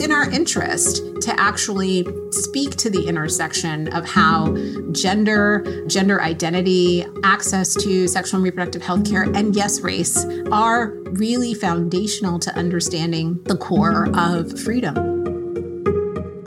in 0.00 0.12
our 0.12 0.30
interest 0.30 1.20
to 1.22 1.38
actually 1.38 2.06
speak 2.30 2.76
to 2.76 2.88
the 2.88 3.06
intersection 3.06 3.88
of 3.88 4.08
how 4.08 4.56
gender, 4.92 5.84
gender 5.86 6.22
identity, 6.22 7.04
access 7.22 7.74
to 7.74 8.08
sexual 8.08 8.38
and 8.38 8.44
reproductive 8.44 8.82
health 8.82 9.08
care, 9.08 9.24
and 9.24 9.54
yes, 9.54 9.80
race 9.80 10.24
are 10.50 10.94
really 11.12 11.52
foundational 11.54 12.38
to 12.38 12.56
understanding 12.56 13.38
the 13.44 13.56
core 13.56 14.08
of 14.14 14.58
freedom. 14.58 14.94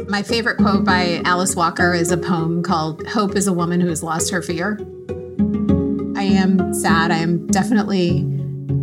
My 0.09 0.23
favorite 0.23 0.57
quote 0.57 0.83
by 0.83 1.21
Alice 1.25 1.55
Walker 1.55 1.93
is 1.93 2.11
a 2.11 2.17
poem 2.17 2.63
called 2.63 3.07
Hope 3.07 3.35
is 3.35 3.47
a 3.47 3.53
Woman 3.53 3.81
Who 3.81 3.89
Has 3.89 4.01
Lost 4.01 4.31
Her 4.31 4.41
Fear. 4.41 4.79
I 6.15 6.23
am 6.23 6.73
sad. 6.73 7.11
I 7.11 7.17
am 7.17 7.45
definitely 7.47 8.19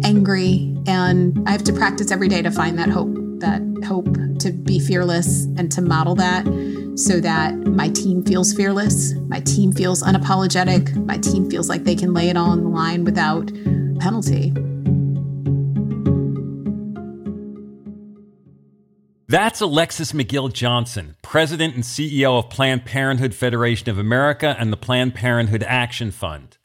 angry, 0.04 0.76
and 0.86 1.42
I 1.48 1.52
have 1.52 1.64
to 1.64 1.72
practice 1.72 2.10
every 2.10 2.28
day 2.28 2.42
to 2.42 2.50
find 2.50 2.78
that 2.78 2.88
hope 2.88 3.16
that 3.40 3.60
hope 3.84 4.08
to 4.40 4.52
be 4.52 4.78
fearless 4.78 5.44
and 5.56 5.70
to 5.72 5.82
model 5.82 6.14
that 6.14 6.44
so 6.96 7.20
that 7.20 7.54
my 7.56 7.88
team 7.88 8.22
feels 8.24 8.52
fearless, 8.52 9.14
my 9.28 9.40
team 9.40 9.72
feels 9.72 10.02
unapologetic, 10.02 10.94
my 11.06 11.18
team 11.18 11.50
feels 11.50 11.68
like 11.68 11.84
they 11.84 11.94
can 11.94 12.12
lay 12.12 12.28
it 12.28 12.36
all 12.36 12.50
on 12.50 12.62
the 12.62 12.68
line 12.68 13.04
without 13.04 13.46
penalty. 14.00 14.52
That's 19.28 19.60
Alexis 19.60 20.10
McGill 20.10 20.52
Johnson, 20.52 21.14
President 21.22 21.76
and 21.76 21.84
CEO 21.84 22.36
of 22.36 22.50
Planned 22.50 22.84
Parenthood 22.84 23.32
Federation 23.32 23.88
of 23.88 23.96
America 23.96 24.56
and 24.58 24.72
the 24.72 24.76
Planned 24.76 25.14
Parenthood 25.14 25.62
Action 25.62 26.10
Fund. 26.10 26.58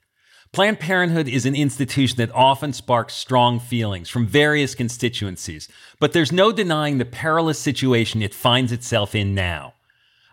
Planned 0.55 0.79
Parenthood 0.79 1.27
is 1.27 1.45
an 1.45 1.53
institution 1.53 2.15
that 2.15 2.33
often 2.33 2.71
sparks 2.71 3.13
strong 3.13 3.59
feelings 3.59 4.07
from 4.07 4.25
various 4.25 4.73
constituencies, 4.73 5.67
but 5.99 6.13
there's 6.13 6.31
no 6.31 6.53
denying 6.53 6.97
the 6.97 7.03
perilous 7.03 7.59
situation 7.59 8.21
it 8.21 8.33
finds 8.33 8.71
itself 8.71 9.13
in 9.13 9.35
now. 9.35 9.73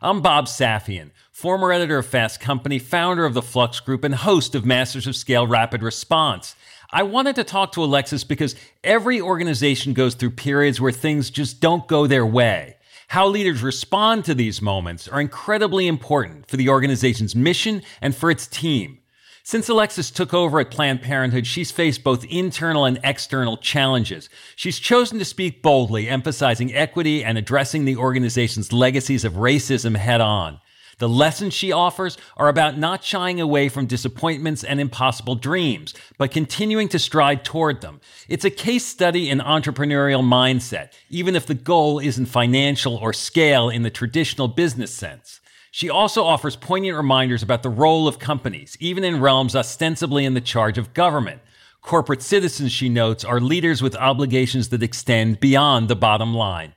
I'm 0.01 0.23
Bob 0.23 0.47
Safian, 0.47 1.11
former 1.33 1.73
editor 1.73 1.99
of 1.99 2.07
Fast 2.07 2.39
Company, 2.39 2.79
founder 2.79 3.25
of 3.25 3.35
the 3.35 3.43
Flux 3.43 3.81
Group, 3.81 4.05
and 4.05 4.15
host 4.15 4.55
of 4.55 4.65
Masters 4.65 5.09
of 5.09 5.17
Scale 5.17 5.45
Rapid 5.45 5.83
Response. 5.83 6.55
I 6.93 7.03
wanted 7.03 7.35
to 7.35 7.43
talk 7.43 7.73
to 7.73 7.83
Alexis 7.83 8.23
because 8.23 8.55
every 8.85 9.21
organization 9.21 9.93
goes 9.93 10.15
through 10.15 10.31
periods 10.31 10.81
where 10.81 10.93
things 10.93 11.31
just 11.31 11.61
don't 11.61 11.89
go 11.89 12.07
their 12.07 12.25
way. 12.25 12.77
How 13.09 13.27
leaders 13.27 13.61
respond 13.61 14.25
to 14.27 14.37
these 14.37 14.63
moments 14.63 15.09
are 15.09 15.21
incredibly 15.21 15.89
important 15.89 16.47
for 16.47 16.57
the 16.57 16.69
organization's 16.69 17.35
mission 17.35 17.83
and 18.01 18.15
for 18.15 18.31
its 18.31 18.47
team. 18.47 18.99
Since 19.45 19.69
Alexis 19.69 20.13
took 20.13 20.33
over 20.33 20.61
at 20.61 20.71
Planned 20.71 21.03
Parenthood, 21.03 21.49
she's 21.49 21.73
faced 21.73 22.05
both 22.05 22.25
internal 22.27 22.85
and 22.85 23.01
external 23.03 23.57
challenges. 23.57 24.29
She's 24.55 24.79
chosen 24.79 25.19
to 25.19 25.25
speak 25.25 25.63
boldly, 25.63 26.09
emphasizing 26.09 26.73
equity 26.73 27.25
and 27.25 27.37
addressing 27.37 27.85
the 27.85 27.97
organization's 27.97 28.73
legacies 28.73 29.25
of 29.25 29.33
racism 29.35 29.97
head 29.97 30.21
on. 30.21 30.61
The 30.99 31.09
lessons 31.09 31.55
she 31.55 31.73
offers 31.73 32.17
are 32.37 32.49
about 32.49 32.79
not 32.79 33.03
shying 33.03 33.41
away 33.41 33.69
from 33.69 33.87
disappointments 33.87 34.63
and 34.63 34.81
impossible 34.81 35.35
dreams, 35.35 35.93
but 36.19 36.31
continuing 36.31 36.89
to 36.91 37.01
stride 37.01 37.45
toward 37.45 37.81
them. 37.81 38.01
It's 38.29 38.45
a 38.45 38.51
case 38.51 38.87
study 38.87 39.29
in 39.29 39.41
entrepreneurial 39.41 40.23
mindset, 40.23 40.93
even 41.11 41.35
if 41.35 41.47
the 41.47 41.55
goal 41.55 41.99
isn't 41.99 42.27
financial 42.27 42.95
or 42.95 43.13
scale 43.13 43.69
in 43.69 43.83
the 43.83 43.91
traditional 43.91 44.47
business 44.47 44.95
sense. 44.95 45.41
She 45.75 45.89
also 45.89 46.25
offers 46.25 46.55
poignant 46.55 46.99
reminders 46.99 47.43
about 47.43 47.63
the 47.63 47.71
role 47.71 48.07
of 48.07 48.19
companies, 48.19 48.77
even 48.79 49.05
in 49.05 49.23
realms 49.23 49.57
ostensibly 49.57 50.27
in 50.27 50.35
the 50.35 50.41
charge 50.43 50.77
of 50.77 50.93
government. 50.93 51.41
Corporate 51.81 52.21
citizens, 52.21 52.71
she 52.71 52.91
notes, 52.91 53.25
are 53.25 53.41
leaders 53.41 53.81
with 53.81 53.97
obligations 53.97 54.69
that 54.69 54.83
extend 54.83 55.41
beyond 55.41 55.89
the 55.89 55.97
bottom 55.97 56.35
line. 56.35 56.75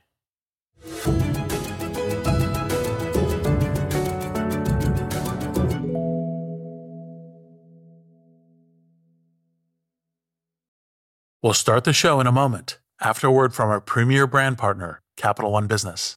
We'll 11.42 11.52
start 11.52 11.84
the 11.84 11.92
show 11.92 12.18
in 12.18 12.26
a 12.26 12.32
moment 12.32 12.78
after 13.02 13.26
a 13.26 13.30
word 13.30 13.54
from 13.54 13.68
our 13.68 13.82
premier 13.82 14.26
brand 14.26 14.56
partner, 14.56 15.02
Capital 15.18 15.52
One 15.52 15.66
Business. 15.66 16.16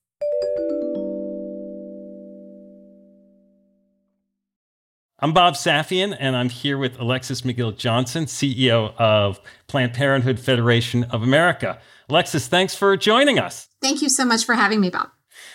I'm 5.23 5.33
Bob 5.33 5.53
Safian, 5.53 6.17
and 6.19 6.35
I'm 6.35 6.49
here 6.49 6.79
with 6.79 6.99
Alexis 6.99 7.41
McGill 7.41 7.77
Johnson, 7.77 8.25
CEO 8.25 8.95
of 8.97 9.39
Planned 9.67 9.93
Parenthood 9.93 10.39
Federation 10.39 11.03
of 11.03 11.21
America. 11.21 11.79
Alexis, 12.09 12.47
thanks 12.47 12.73
for 12.73 12.97
joining 12.97 13.37
us. 13.37 13.67
Thank 13.83 14.01
you 14.01 14.09
so 14.09 14.25
much 14.25 14.45
for 14.45 14.55
having 14.55 14.81
me, 14.81 14.89
Bob. 14.89 15.11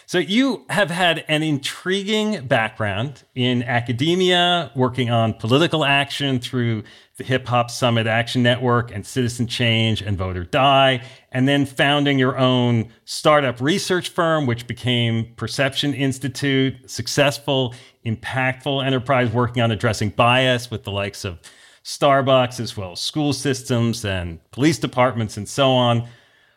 So, 0.09 0.19
you 0.19 0.65
have 0.71 0.89
had 0.89 1.25
an 1.27 1.43
intriguing 1.43 2.47
background 2.47 3.25
in 3.35 3.65
academia, 3.65 4.71
working 4.77 5.11
on 5.11 5.35
political 5.35 5.85
action 5.85 6.39
through 6.39 6.85
the 7.17 7.25
Hip 7.25 7.49
Hop 7.49 7.73
Summit 7.73 8.07
Action 8.07 8.41
Network 8.41 8.93
and 8.93 9.05
Citizen 9.05 9.49
Change 9.49 10.03
and 10.03 10.17
Vote 10.17 10.37
or 10.37 10.45
Die, 10.45 11.03
and 11.33 11.49
then 11.49 11.67
founding 11.67 12.21
your 12.21 12.39
own 12.39 12.89
startup 13.05 13.61
research 13.61 14.11
firm, 14.11 14.47
which 14.47 14.69
became 14.69 15.35
Perception 15.35 15.93
Institute, 15.93 16.89
successful, 16.89 17.75
impactful 18.05 18.87
enterprise 18.87 19.29
working 19.33 19.61
on 19.61 19.73
addressing 19.73 20.11
bias 20.11 20.71
with 20.71 20.85
the 20.85 20.93
likes 20.93 21.25
of 21.25 21.41
Starbucks, 21.83 22.61
as 22.61 22.77
well 22.77 22.93
as 22.93 23.01
school 23.01 23.33
systems 23.33 24.05
and 24.05 24.39
police 24.53 24.79
departments 24.79 25.37
and 25.37 25.49
so 25.49 25.73
on. 25.73 26.07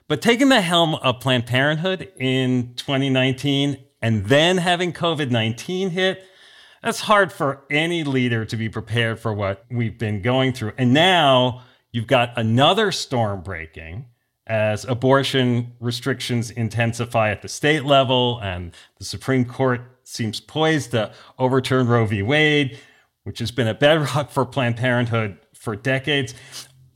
But 0.09 0.23
taking 0.23 0.49
the 0.49 0.61
helm 0.61 0.95
of 0.95 1.19
Planned 1.19 1.45
Parenthood 1.45 2.11
in 2.17 2.73
2019 2.77 3.77
and 4.01 4.25
then 4.25 4.57
having 4.57 4.91
COVID 4.91 5.29
19 5.29 5.91
hit, 5.91 6.25
That's 6.81 7.01
hard 7.01 7.31
for 7.31 7.61
any 7.69 8.03
leader 8.03 8.43
to 8.43 8.57
be 8.57 8.69
prepared 8.69 9.19
for 9.19 9.31
what 9.33 9.65
we've 9.69 9.99
been 9.99 10.23
going 10.23 10.53
through. 10.53 10.73
And 10.79 10.95
now 10.95 11.61
you've 11.91 12.07
got 12.07 12.33
another 12.37 12.91
storm 12.91 13.41
breaking 13.41 14.07
as 14.47 14.83
abortion 14.83 15.73
restrictions 15.79 16.49
intensify 16.49 17.29
at 17.29 17.43
the 17.43 17.47
state 17.47 17.85
level 17.85 18.39
and 18.41 18.73
the 18.97 19.05
Supreme 19.05 19.45
Court 19.45 19.81
seems 20.03 20.39
poised 20.39 20.89
to 20.91 21.11
overturn 21.37 21.87
Roe 21.87 22.07
v. 22.07 22.23
Wade, 22.23 22.79
which 23.25 23.37
has 23.37 23.51
been 23.51 23.67
a 23.67 23.75
bedrock 23.75 24.31
for 24.31 24.43
Planned 24.43 24.77
Parenthood 24.77 25.37
for 25.53 25.75
decades. 25.75 26.33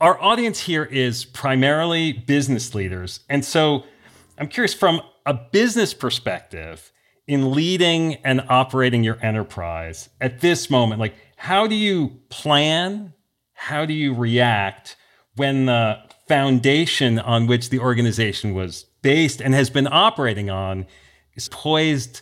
Our 0.04 0.22
audience 0.22 0.60
here 0.60 0.84
is 0.84 1.24
primarily 1.24 2.12
business 2.12 2.74
leaders. 2.74 3.20
And 3.30 3.42
so 3.42 3.84
I'm 4.36 4.48
curious 4.48 4.74
from 4.74 5.00
a 5.24 5.32
business 5.32 5.94
perspective, 5.94 6.92
in 7.26 7.52
leading 7.52 8.16
and 8.16 8.44
operating 8.50 9.02
your 9.02 9.16
enterprise 9.24 10.10
at 10.20 10.42
this 10.42 10.68
moment, 10.68 11.00
like 11.00 11.14
how 11.36 11.66
do 11.66 11.74
you 11.74 12.20
plan? 12.28 13.14
How 13.54 13.86
do 13.86 13.94
you 13.94 14.12
react 14.12 14.96
when 15.36 15.64
the 15.64 16.00
foundation 16.28 17.18
on 17.18 17.46
which 17.46 17.70
the 17.70 17.78
organization 17.78 18.52
was 18.52 18.84
based 19.00 19.40
and 19.40 19.54
has 19.54 19.70
been 19.70 19.88
operating 19.90 20.50
on 20.50 20.84
is 21.32 21.48
poised 21.48 22.20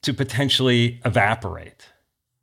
to 0.00 0.14
potentially 0.14 0.98
evaporate? 1.04 1.91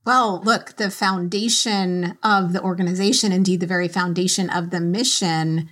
Well, 0.05 0.41
look, 0.43 0.77
the 0.77 0.89
foundation 0.89 2.17
of 2.23 2.53
the 2.53 2.61
organization, 2.61 3.31
indeed, 3.31 3.59
the 3.59 3.67
very 3.67 3.87
foundation 3.87 4.49
of 4.49 4.69
the 4.69 4.79
mission, 4.79 5.69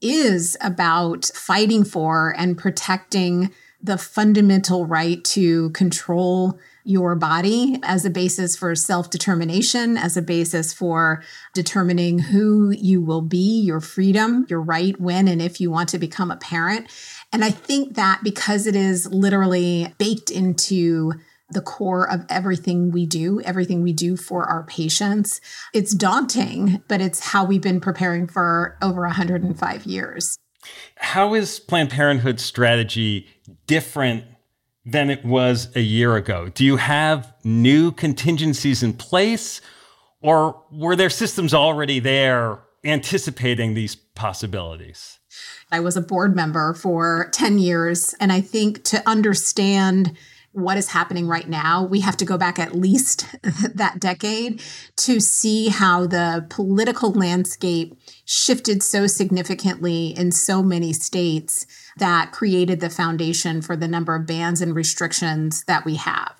is 0.00 0.56
about 0.60 1.30
fighting 1.34 1.84
for 1.84 2.34
and 2.38 2.56
protecting 2.56 3.50
the 3.82 3.98
fundamental 3.98 4.86
right 4.86 5.22
to 5.24 5.70
control 5.70 6.58
your 6.84 7.14
body 7.14 7.78
as 7.82 8.04
a 8.04 8.10
basis 8.10 8.56
for 8.56 8.74
self 8.74 9.10
determination, 9.10 9.96
as 9.96 10.16
a 10.16 10.22
basis 10.22 10.72
for 10.72 11.22
determining 11.54 12.18
who 12.18 12.70
you 12.70 13.00
will 13.00 13.20
be, 13.22 13.60
your 13.60 13.80
freedom, 13.80 14.46
your 14.48 14.60
right 14.60 14.98
when 15.00 15.28
and 15.28 15.40
if 15.40 15.60
you 15.60 15.70
want 15.70 15.88
to 15.90 15.98
become 15.98 16.30
a 16.30 16.36
parent. 16.36 16.90
And 17.32 17.44
I 17.44 17.50
think 17.50 17.94
that 17.94 18.20
because 18.24 18.66
it 18.66 18.74
is 18.74 19.06
literally 19.06 19.94
baked 19.98 20.30
into 20.30 21.14
the 21.52 21.60
core 21.60 22.10
of 22.10 22.24
everything 22.28 22.90
we 22.90 23.06
do, 23.06 23.40
everything 23.42 23.82
we 23.82 23.92
do 23.92 24.16
for 24.16 24.44
our 24.44 24.64
patients. 24.64 25.40
It's 25.72 25.94
daunting, 25.94 26.82
but 26.88 27.00
it's 27.00 27.20
how 27.20 27.44
we've 27.44 27.62
been 27.62 27.80
preparing 27.80 28.26
for 28.26 28.76
over 28.82 29.02
105 29.02 29.86
years. 29.86 30.36
How 30.96 31.34
is 31.34 31.58
Planned 31.58 31.90
Parenthood's 31.90 32.44
strategy 32.44 33.26
different 33.66 34.24
than 34.84 35.10
it 35.10 35.24
was 35.24 35.74
a 35.74 35.80
year 35.80 36.16
ago? 36.16 36.48
Do 36.48 36.64
you 36.64 36.76
have 36.76 37.32
new 37.44 37.92
contingencies 37.92 38.82
in 38.82 38.92
place, 38.94 39.60
or 40.20 40.62
were 40.70 40.96
there 40.96 41.10
systems 41.10 41.54
already 41.54 41.98
there 41.98 42.60
anticipating 42.84 43.74
these 43.74 43.94
possibilities? 43.94 45.18
I 45.70 45.80
was 45.80 45.96
a 45.96 46.02
board 46.02 46.34
member 46.34 46.74
for 46.74 47.28
10 47.32 47.58
years, 47.58 48.14
and 48.20 48.32
I 48.32 48.40
think 48.40 48.84
to 48.84 49.02
understand 49.08 50.16
what 50.52 50.76
is 50.76 50.88
happening 50.88 51.28
right 51.28 51.48
now, 51.48 51.84
we 51.84 52.00
have 52.00 52.16
to 52.16 52.24
go 52.24 52.36
back 52.36 52.58
at 52.58 52.74
least 52.74 53.26
that 53.42 54.00
decade 54.00 54.60
to 54.96 55.20
see 55.20 55.68
how 55.68 56.06
the 56.06 56.46
political 56.50 57.12
landscape 57.12 57.96
shifted 58.24 58.82
so 58.82 59.06
significantly 59.06 60.08
in 60.08 60.32
so 60.32 60.62
many 60.62 60.92
states 60.92 61.66
that 61.98 62.32
created 62.32 62.80
the 62.80 62.90
foundation 62.90 63.62
for 63.62 63.76
the 63.76 63.88
number 63.88 64.14
of 64.14 64.26
bans 64.26 64.60
and 64.60 64.74
restrictions 64.74 65.64
that 65.66 65.84
we 65.84 65.94
have. 65.96 66.34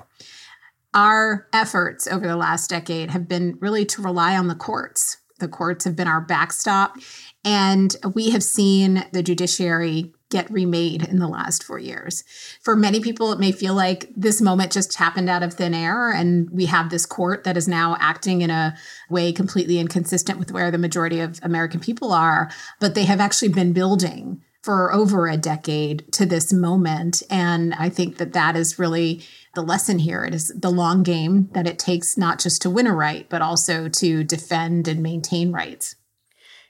Our 0.92 1.46
efforts 1.52 2.08
over 2.08 2.26
the 2.26 2.36
last 2.36 2.68
decade 2.68 3.10
have 3.10 3.28
been 3.28 3.58
really 3.60 3.84
to 3.86 4.02
rely 4.02 4.36
on 4.36 4.48
the 4.48 4.56
courts. 4.56 5.18
The 5.38 5.46
courts 5.46 5.84
have 5.84 5.94
been 5.94 6.08
our 6.08 6.20
backstop, 6.20 6.96
and 7.44 7.94
we 8.14 8.30
have 8.30 8.42
seen 8.42 9.06
the 9.12 9.22
judiciary 9.22 10.12
get 10.30 10.50
remade 10.50 11.06
in 11.06 11.18
the 11.18 11.28
last 11.28 11.62
four 11.62 11.78
years. 11.78 12.24
For 12.62 12.74
many 12.74 13.00
people, 13.00 13.32
it 13.32 13.38
may 13.38 13.52
feel 13.52 13.74
like 13.74 14.08
this 14.16 14.40
moment 14.40 14.72
just 14.72 14.94
happened 14.94 15.28
out 15.28 15.42
of 15.42 15.54
thin 15.54 15.74
air, 15.74 16.10
and 16.10 16.48
we 16.50 16.66
have 16.66 16.90
this 16.90 17.04
court 17.04 17.44
that 17.44 17.56
is 17.56 17.68
now 17.68 17.96
acting 18.00 18.40
in 18.40 18.50
a 18.50 18.76
way 19.10 19.32
completely 19.32 19.78
inconsistent 19.78 20.38
with 20.38 20.52
where 20.52 20.70
the 20.70 20.78
majority 20.78 21.20
of 21.20 21.40
American 21.42 21.80
people 21.80 22.12
are. 22.12 22.50
But 22.78 22.94
they 22.94 23.04
have 23.04 23.20
actually 23.20 23.50
been 23.50 23.72
building 23.72 24.40
for 24.62 24.92
over 24.92 25.26
a 25.26 25.36
decade 25.36 26.12
to 26.12 26.26
this 26.26 26.52
moment. 26.52 27.22
And 27.30 27.74
I 27.74 27.88
think 27.88 28.18
that 28.18 28.34
that 28.34 28.56
is 28.56 28.78
really 28.78 29.22
the 29.54 29.62
lesson 29.62 29.98
here. 29.98 30.24
It 30.24 30.34
is 30.34 30.52
the 30.54 30.70
long 30.70 31.02
game 31.02 31.48
that 31.52 31.66
it 31.66 31.78
takes 31.78 32.16
not 32.16 32.38
just 32.38 32.62
to 32.62 32.70
win 32.70 32.86
a 32.86 32.94
right, 32.94 33.28
but 33.28 33.42
also 33.42 33.88
to 33.88 34.22
defend 34.22 34.86
and 34.86 35.02
maintain 35.02 35.50
rights. 35.50 35.96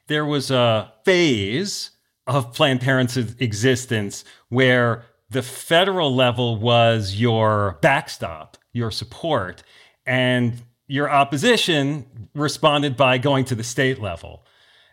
There 0.07 0.25
was 0.25 0.51
a 0.51 0.93
phase 1.05 1.91
of 2.31 2.55
Planned 2.55 2.81
Parenthood's 2.81 3.35
existence 3.41 4.25
where 4.49 5.05
the 5.31 5.43
federal 5.43 6.15
level 6.15 6.56
was 6.56 7.17
your 7.17 7.79
backstop, 7.82 8.56
your 8.73 8.91
support, 8.93 9.62
and 10.06 10.62
your 10.87 11.11
opposition 11.11 12.06
responded 12.35 12.97
by 12.97 13.19
going 13.19 13.44
to 13.47 13.55
the 13.55 13.65
state 13.65 14.00
level. 14.00 14.44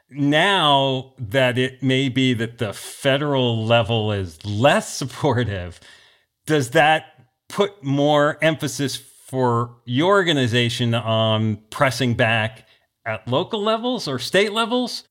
Now 0.09 1.13
that 1.19 1.57
it 1.57 1.83
may 1.83 2.09
be 2.09 2.33
that 2.33 2.57
the 2.57 2.73
federal 2.73 3.63
level 3.65 4.11
is 4.11 4.43
less 4.43 4.95
supportive, 4.95 5.79
does 6.45 6.71
that 6.71 7.27
put 7.49 7.83
more 7.83 8.37
emphasis 8.41 8.95
for 8.95 9.75
your 9.85 10.15
organization 10.15 10.95
on 10.95 11.57
pressing 11.69 12.15
back 12.15 12.65
at 13.05 13.27
local 13.27 13.61
levels 13.61 14.07
or 14.07 14.17
state 14.17 14.53
levels? 14.53 15.03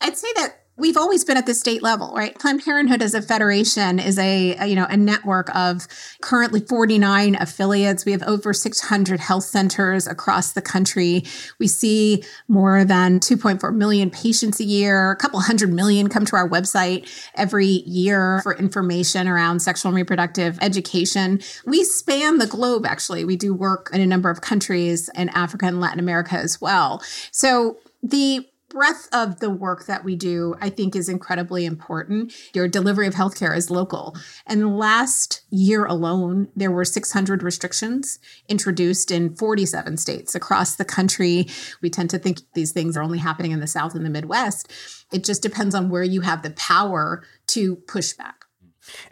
I'd 0.00 0.18
say 0.18 0.28
that 0.36 0.63
we've 0.76 0.96
always 0.96 1.24
been 1.24 1.36
at 1.36 1.46
the 1.46 1.54
state 1.54 1.82
level 1.82 2.14
right? 2.14 2.38
Planned 2.38 2.64
parenthood 2.64 3.02
as 3.02 3.14
a 3.14 3.22
federation 3.22 3.98
is 3.98 4.18
a, 4.18 4.56
a, 4.56 4.66
you 4.66 4.76
know 4.76 4.86
a 4.88 4.96
network 4.96 5.54
of 5.54 5.86
currently 6.20 6.60
49 6.60 7.36
affiliates. 7.36 8.04
We 8.04 8.12
have 8.12 8.22
over 8.22 8.52
600 8.52 9.20
health 9.20 9.44
centers 9.44 10.06
across 10.06 10.52
the 10.52 10.62
country. 10.62 11.24
We 11.58 11.66
see 11.68 12.24
more 12.48 12.84
than 12.84 13.20
2.4 13.20 13.74
million 13.74 14.10
patients 14.10 14.60
a 14.60 14.64
year. 14.64 15.12
A 15.12 15.16
couple 15.16 15.40
hundred 15.40 15.72
million 15.72 16.08
come 16.08 16.24
to 16.26 16.36
our 16.36 16.48
website 16.48 17.08
every 17.34 17.66
year 17.66 18.40
for 18.42 18.56
information 18.56 19.28
around 19.28 19.60
sexual 19.60 19.90
and 19.90 19.96
reproductive 19.96 20.58
education. 20.60 21.40
We 21.66 21.84
span 21.84 22.38
the 22.38 22.46
globe 22.46 22.86
actually. 22.86 23.24
We 23.24 23.36
do 23.36 23.54
work 23.54 23.90
in 23.92 24.00
a 24.00 24.06
number 24.06 24.30
of 24.30 24.40
countries 24.40 25.10
in 25.14 25.28
africa 25.30 25.66
and 25.66 25.80
latin 25.80 25.98
america 25.98 26.36
as 26.36 26.60
well. 26.60 27.02
So 27.30 27.78
the 28.02 28.46
breadth 28.74 29.08
of 29.12 29.38
the 29.38 29.50
work 29.50 29.86
that 29.86 30.04
we 30.04 30.16
do, 30.16 30.56
I 30.60 30.68
think, 30.68 30.96
is 30.96 31.08
incredibly 31.08 31.64
important. 31.64 32.34
Your 32.54 32.66
delivery 32.66 33.06
of 33.06 33.14
healthcare 33.14 33.56
is 33.56 33.70
local. 33.70 34.16
And 34.46 34.76
last 34.76 35.42
year 35.48 35.84
alone, 35.84 36.48
there 36.56 36.72
were 36.72 36.84
600 36.84 37.44
restrictions 37.44 38.18
introduced 38.48 39.12
in 39.12 39.36
47 39.36 39.96
states 39.96 40.34
across 40.34 40.74
the 40.74 40.84
country. 40.84 41.46
We 41.82 41.88
tend 41.88 42.10
to 42.10 42.18
think 42.18 42.40
these 42.54 42.72
things 42.72 42.96
are 42.96 43.02
only 43.02 43.18
happening 43.18 43.52
in 43.52 43.60
the 43.60 43.68
South 43.68 43.94
and 43.94 44.04
the 44.04 44.10
Midwest. 44.10 44.72
It 45.12 45.22
just 45.22 45.40
depends 45.40 45.76
on 45.76 45.88
where 45.88 46.02
you 46.02 46.22
have 46.22 46.42
the 46.42 46.50
power 46.50 47.22
to 47.48 47.76
push 47.76 48.12
back. 48.12 48.44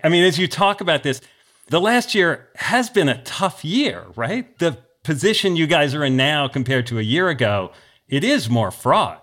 I 0.02 0.08
mean, 0.08 0.24
as 0.24 0.40
you 0.40 0.48
talk 0.48 0.80
about 0.80 1.04
this, 1.04 1.20
the 1.68 1.80
last 1.80 2.16
year 2.16 2.48
has 2.56 2.90
been 2.90 3.08
a 3.08 3.22
tough 3.22 3.64
year, 3.64 4.06
right? 4.16 4.58
The 4.58 4.78
position 5.04 5.54
you 5.54 5.68
guys 5.68 5.94
are 5.94 6.04
in 6.04 6.16
now 6.16 6.48
compared 6.48 6.88
to 6.88 6.98
a 6.98 7.02
year 7.02 7.28
ago, 7.28 7.70
it 8.08 8.24
is 8.24 8.50
more 8.50 8.72
fraught 8.72 9.21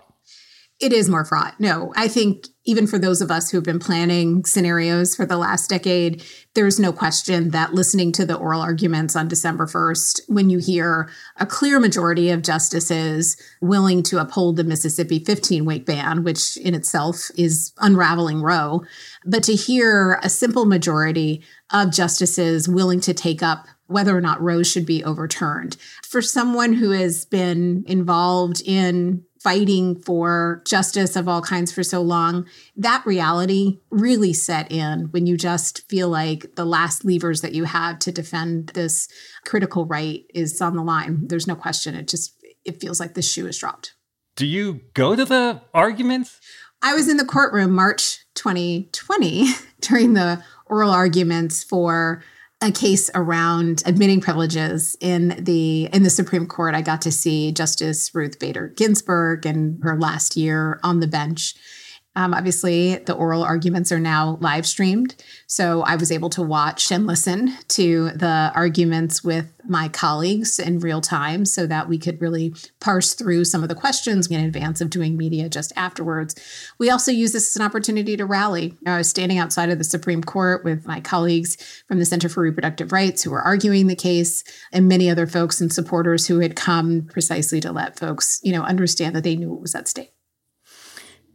it 0.80 0.94
is 0.94 1.10
more 1.10 1.24
fraught. 1.26 1.60
No, 1.60 1.92
I 1.94 2.08
think 2.08 2.46
even 2.64 2.86
for 2.86 2.98
those 2.98 3.20
of 3.20 3.30
us 3.30 3.50
who 3.50 3.58
have 3.58 3.64
been 3.64 3.78
planning 3.78 4.44
scenarios 4.44 5.14
for 5.14 5.26
the 5.26 5.36
last 5.36 5.68
decade, 5.68 6.24
there's 6.54 6.80
no 6.80 6.92
question 6.92 7.50
that 7.50 7.74
listening 7.74 8.12
to 8.12 8.24
the 8.24 8.36
oral 8.36 8.62
arguments 8.62 9.14
on 9.14 9.28
December 9.28 9.66
1st, 9.66 10.20
when 10.28 10.48
you 10.48 10.58
hear 10.58 11.10
a 11.36 11.44
clear 11.44 11.80
majority 11.80 12.30
of 12.30 12.42
justices 12.42 13.36
willing 13.60 14.02
to 14.04 14.18
uphold 14.18 14.56
the 14.56 14.64
Mississippi 14.64 15.18
15 15.18 15.64
week 15.66 15.84
ban, 15.84 16.24
which 16.24 16.56
in 16.56 16.74
itself 16.74 17.30
is 17.36 17.72
unraveling 17.78 18.40
Roe, 18.40 18.82
but 19.26 19.42
to 19.44 19.54
hear 19.54 20.18
a 20.22 20.30
simple 20.30 20.64
majority 20.64 21.42
of 21.70 21.92
justices 21.92 22.68
willing 22.68 23.00
to 23.00 23.12
take 23.12 23.42
up 23.42 23.66
whether 23.86 24.16
or 24.16 24.20
not 24.20 24.40
Roe 24.40 24.62
should 24.62 24.86
be 24.86 25.04
overturned. 25.04 25.76
For 26.06 26.22
someone 26.22 26.74
who 26.74 26.92
has 26.92 27.24
been 27.24 27.84
involved 27.86 28.62
in 28.64 29.24
fighting 29.40 29.98
for 30.00 30.62
justice 30.66 31.16
of 31.16 31.26
all 31.26 31.40
kinds 31.40 31.72
for 31.72 31.82
so 31.82 32.02
long, 32.02 32.46
that 32.76 33.04
reality 33.06 33.80
really 33.90 34.32
set 34.32 34.70
in 34.70 35.04
when 35.12 35.26
you 35.26 35.36
just 35.36 35.88
feel 35.88 36.08
like 36.08 36.54
the 36.56 36.64
last 36.64 37.04
levers 37.04 37.40
that 37.40 37.54
you 37.54 37.64
have 37.64 37.98
to 38.00 38.12
defend 38.12 38.68
this 38.68 39.08
critical 39.46 39.86
right 39.86 40.24
is 40.34 40.60
on 40.60 40.76
the 40.76 40.82
line. 40.82 41.26
There's 41.26 41.46
no 41.46 41.56
question. 41.56 41.94
It 41.94 42.08
just 42.08 42.34
it 42.64 42.80
feels 42.80 43.00
like 43.00 43.14
the 43.14 43.22
shoe 43.22 43.46
is 43.46 43.58
dropped. 43.58 43.94
Do 44.36 44.46
you 44.46 44.80
go 44.94 45.16
to 45.16 45.24
the 45.24 45.62
arguments? 45.72 46.38
I 46.82 46.94
was 46.94 47.08
in 47.08 47.16
the 47.16 47.24
courtroom 47.24 47.72
March 47.72 48.24
2020 48.34 49.48
during 49.80 50.14
the 50.14 50.42
oral 50.66 50.90
arguments 50.90 51.64
for 51.64 52.22
a 52.62 52.70
case 52.70 53.10
around 53.14 53.82
admitting 53.86 54.20
privileges 54.20 54.96
in 55.00 55.34
the 55.38 55.88
in 55.92 56.02
the 56.02 56.10
Supreme 56.10 56.46
Court. 56.46 56.74
I 56.74 56.82
got 56.82 57.02
to 57.02 57.12
see 57.12 57.52
Justice 57.52 58.14
Ruth 58.14 58.38
Bader 58.38 58.68
Ginsburg 58.68 59.46
in 59.46 59.78
her 59.82 59.98
last 59.98 60.36
year 60.36 60.78
on 60.82 61.00
the 61.00 61.06
bench. 61.06 61.54
Um, 62.20 62.34
obviously, 62.34 62.96
the 62.96 63.14
oral 63.14 63.42
arguments 63.42 63.90
are 63.90 63.98
now 63.98 64.36
live 64.42 64.66
streamed. 64.66 65.14
So 65.46 65.80
I 65.80 65.96
was 65.96 66.12
able 66.12 66.28
to 66.30 66.42
watch 66.42 66.92
and 66.92 67.06
listen 67.06 67.56
to 67.68 68.10
the 68.10 68.52
arguments 68.54 69.24
with 69.24 69.50
my 69.66 69.88
colleagues 69.88 70.58
in 70.58 70.80
real 70.80 71.00
time 71.00 71.46
so 71.46 71.66
that 71.66 71.88
we 71.88 71.96
could 71.96 72.20
really 72.20 72.52
parse 72.78 73.14
through 73.14 73.46
some 73.46 73.62
of 73.62 73.70
the 73.70 73.74
questions 73.74 74.26
in 74.26 74.38
advance 74.44 74.82
of 74.82 74.90
doing 74.90 75.16
media 75.16 75.48
just 75.48 75.72
afterwards. 75.76 76.34
We 76.78 76.90
also 76.90 77.10
use 77.10 77.32
this 77.32 77.48
as 77.52 77.56
an 77.56 77.66
opportunity 77.66 78.18
to 78.18 78.26
rally. 78.26 78.76
I 78.84 78.98
was 78.98 79.08
standing 79.08 79.38
outside 79.38 79.70
of 79.70 79.78
the 79.78 79.84
Supreme 79.84 80.22
Court 80.22 80.62
with 80.62 80.84
my 80.84 81.00
colleagues 81.00 81.56
from 81.88 82.00
the 82.00 82.04
Center 82.04 82.28
for 82.28 82.42
Reproductive 82.42 82.92
Rights 82.92 83.22
who 83.22 83.30
were 83.30 83.40
arguing 83.40 83.86
the 83.86 83.96
case 83.96 84.44
and 84.72 84.86
many 84.86 85.08
other 85.08 85.26
folks 85.26 85.58
and 85.62 85.72
supporters 85.72 86.26
who 86.26 86.40
had 86.40 86.54
come 86.54 87.08
precisely 87.10 87.62
to 87.62 87.72
let 87.72 87.98
folks, 87.98 88.40
you 88.42 88.52
know, 88.52 88.62
understand 88.62 89.16
that 89.16 89.24
they 89.24 89.36
knew 89.36 89.48
what 89.48 89.62
was 89.62 89.74
at 89.74 89.88
stake 89.88 90.12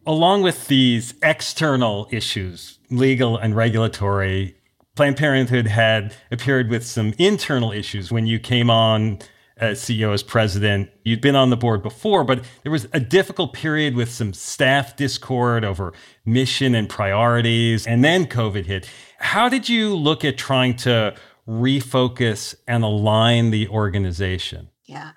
along 0.05 0.41
with 0.41 0.67
these 0.67 1.13
external 1.23 2.07
issues, 2.11 2.79
legal 2.89 3.37
and 3.37 3.55
regulatory, 3.55 4.55
Planned 4.95 5.17
Parenthood 5.17 5.67
had 5.67 6.15
appeared 6.31 6.69
with 6.69 6.85
some 6.85 7.13
internal 7.17 7.71
issues 7.71 8.11
when 8.11 8.25
you 8.25 8.39
came 8.39 8.69
on 8.69 9.19
as 9.57 9.79
CEO, 9.79 10.13
as 10.13 10.23
president. 10.23 10.89
You'd 11.03 11.21
been 11.21 11.35
on 11.35 11.49
the 11.49 11.57
board 11.57 11.81
before, 11.81 12.23
but 12.23 12.43
there 12.63 12.71
was 12.71 12.87
a 12.93 12.99
difficult 12.99 13.53
period 13.53 13.95
with 13.95 14.09
some 14.09 14.33
staff 14.33 14.95
discord 14.95 15.63
over 15.63 15.93
mission 16.25 16.75
and 16.75 16.89
priorities, 16.89 17.87
and 17.87 18.03
then 18.03 18.25
COVID 18.25 18.65
hit. 18.65 18.89
How 19.19 19.49
did 19.49 19.69
you 19.69 19.95
look 19.95 20.25
at 20.25 20.37
trying 20.37 20.75
to 20.77 21.15
refocus 21.47 22.55
and 22.67 22.83
align 22.83 23.51
the 23.51 23.67
organization? 23.67 24.69
Yeah. 24.85 25.11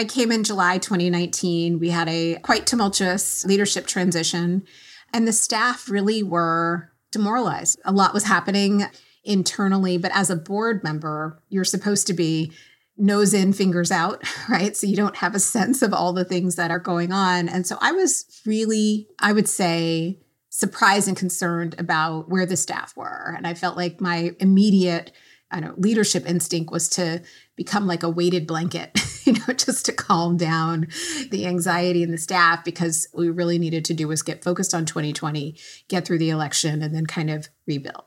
I 0.00 0.04
came 0.04 0.32
in 0.32 0.44
July 0.44 0.78
2019. 0.78 1.78
We 1.78 1.90
had 1.90 2.08
a 2.08 2.36
quite 2.36 2.66
tumultuous 2.66 3.44
leadership 3.44 3.86
transition, 3.86 4.64
and 5.12 5.28
the 5.28 5.32
staff 5.34 5.90
really 5.90 6.22
were 6.22 6.90
demoralized. 7.12 7.78
A 7.84 7.92
lot 7.92 8.14
was 8.14 8.24
happening 8.24 8.86
internally, 9.24 9.98
but 9.98 10.10
as 10.14 10.30
a 10.30 10.36
board 10.36 10.82
member, 10.82 11.42
you're 11.50 11.64
supposed 11.64 12.06
to 12.06 12.14
be 12.14 12.50
nose 12.96 13.34
in, 13.34 13.52
fingers 13.52 13.90
out, 13.90 14.24
right? 14.48 14.74
So 14.74 14.86
you 14.86 14.96
don't 14.96 15.16
have 15.16 15.34
a 15.34 15.38
sense 15.38 15.82
of 15.82 15.92
all 15.92 16.14
the 16.14 16.24
things 16.24 16.56
that 16.56 16.70
are 16.70 16.78
going 16.78 17.12
on. 17.12 17.50
And 17.50 17.66
so 17.66 17.76
I 17.82 17.92
was 17.92 18.24
really, 18.46 19.06
I 19.18 19.34
would 19.34 19.50
say, 19.50 20.18
surprised 20.48 21.08
and 21.08 21.16
concerned 21.16 21.74
about 21.78 22.30
where 22.30 22.46
the 22.46 22.56
staff 22.56 22.96
were. 22.96 23.34
And 23.36 23.46
I 23.46 23.52
felt 23.52 23.76
like 23.76 24.00
my 24.00 24.34
immediate 24.40 25.12
I 25.50 25.60
don't 25.60 25.70
know, 25.70 25.82
leadership 25.82 26.28
instinct 26.28 26.70
was 26.70 26.88
to 26.90 27.22
become 27.56 27.86
like 27.86 28.02
a 28.02 28.08
weighted 28.08 28.46
blanket, 28.46 28.98
you 29.24 29.32
know, 29.32 29.52
just 29.54 29.84
to 29.86 29.92
calm 29.92 30.36
down 30.36 30.88
the 31.30 31.46
anxiety 31.46 32.02
in 32.02 32.10
the 32.10 32.18
staff 32.18 32.64
because 32.64 33.08
we 33.14 33.30
really 33.30 33.58
needed 33.58 33.84
to 33.86 33.94
do 33.94 34.08
was 34.08 34.22
get 34.22 34.44
focused 34.44 34.74
on 34.74 34.86
2020, 34.86 35.56
get 35.88 36.06
through 36.06 36.18
the 36.18 36.30
election, 36.30 36.82
and 36.82 36.94
then 36.94 37.06
kind 37.06 37.30
of 37.30 37.48
rebuild. 37.66 38.04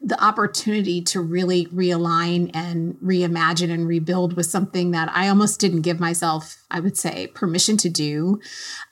The 0.00 0.22
opportunity 0.22 1.00
to 1.04 1.20
really 1.22 1.66
realign 1.66 2.50
and 2.54 2.96
reimagine 2.96 3.72
and 3.72 3.88
rebuild 3.88 4.36
was 4.36 4.50
something 4.50 4.90
that 4.90 5.10
I 5.14 5.28
almost 5.28 5.58
didn't 5.58 5.82
give 5.82 5.98
myself, 5.98 6.62
I 6.70 6.80
would 6.80 6.98
say, 6.98 7.28
permission 7.28 7.78
to 7.78 7.88
do. 7.88 8.40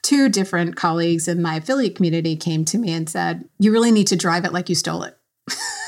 Two 0.01 0.29
different 0.29 0.75
colleagues 0.75 1.27
in 1.27 1.43
my 1.43 1.57
affiliate 1.57 1.95
community 1.95 2.35
came 2.35 2.65
to 2.65 2.79
me 2.79 2.91
and 2.91 3.07
said, 3.07 3.47
You 3.59 3.71
really 3.71 3.91
need 3.91 4.07
to 4.07 4.15
drive 4.15 4.45
it 4.45 4.53
like 4.53 4.67
you 4.67 4.75
stole 4.75 5.03
it. 5.03 5.15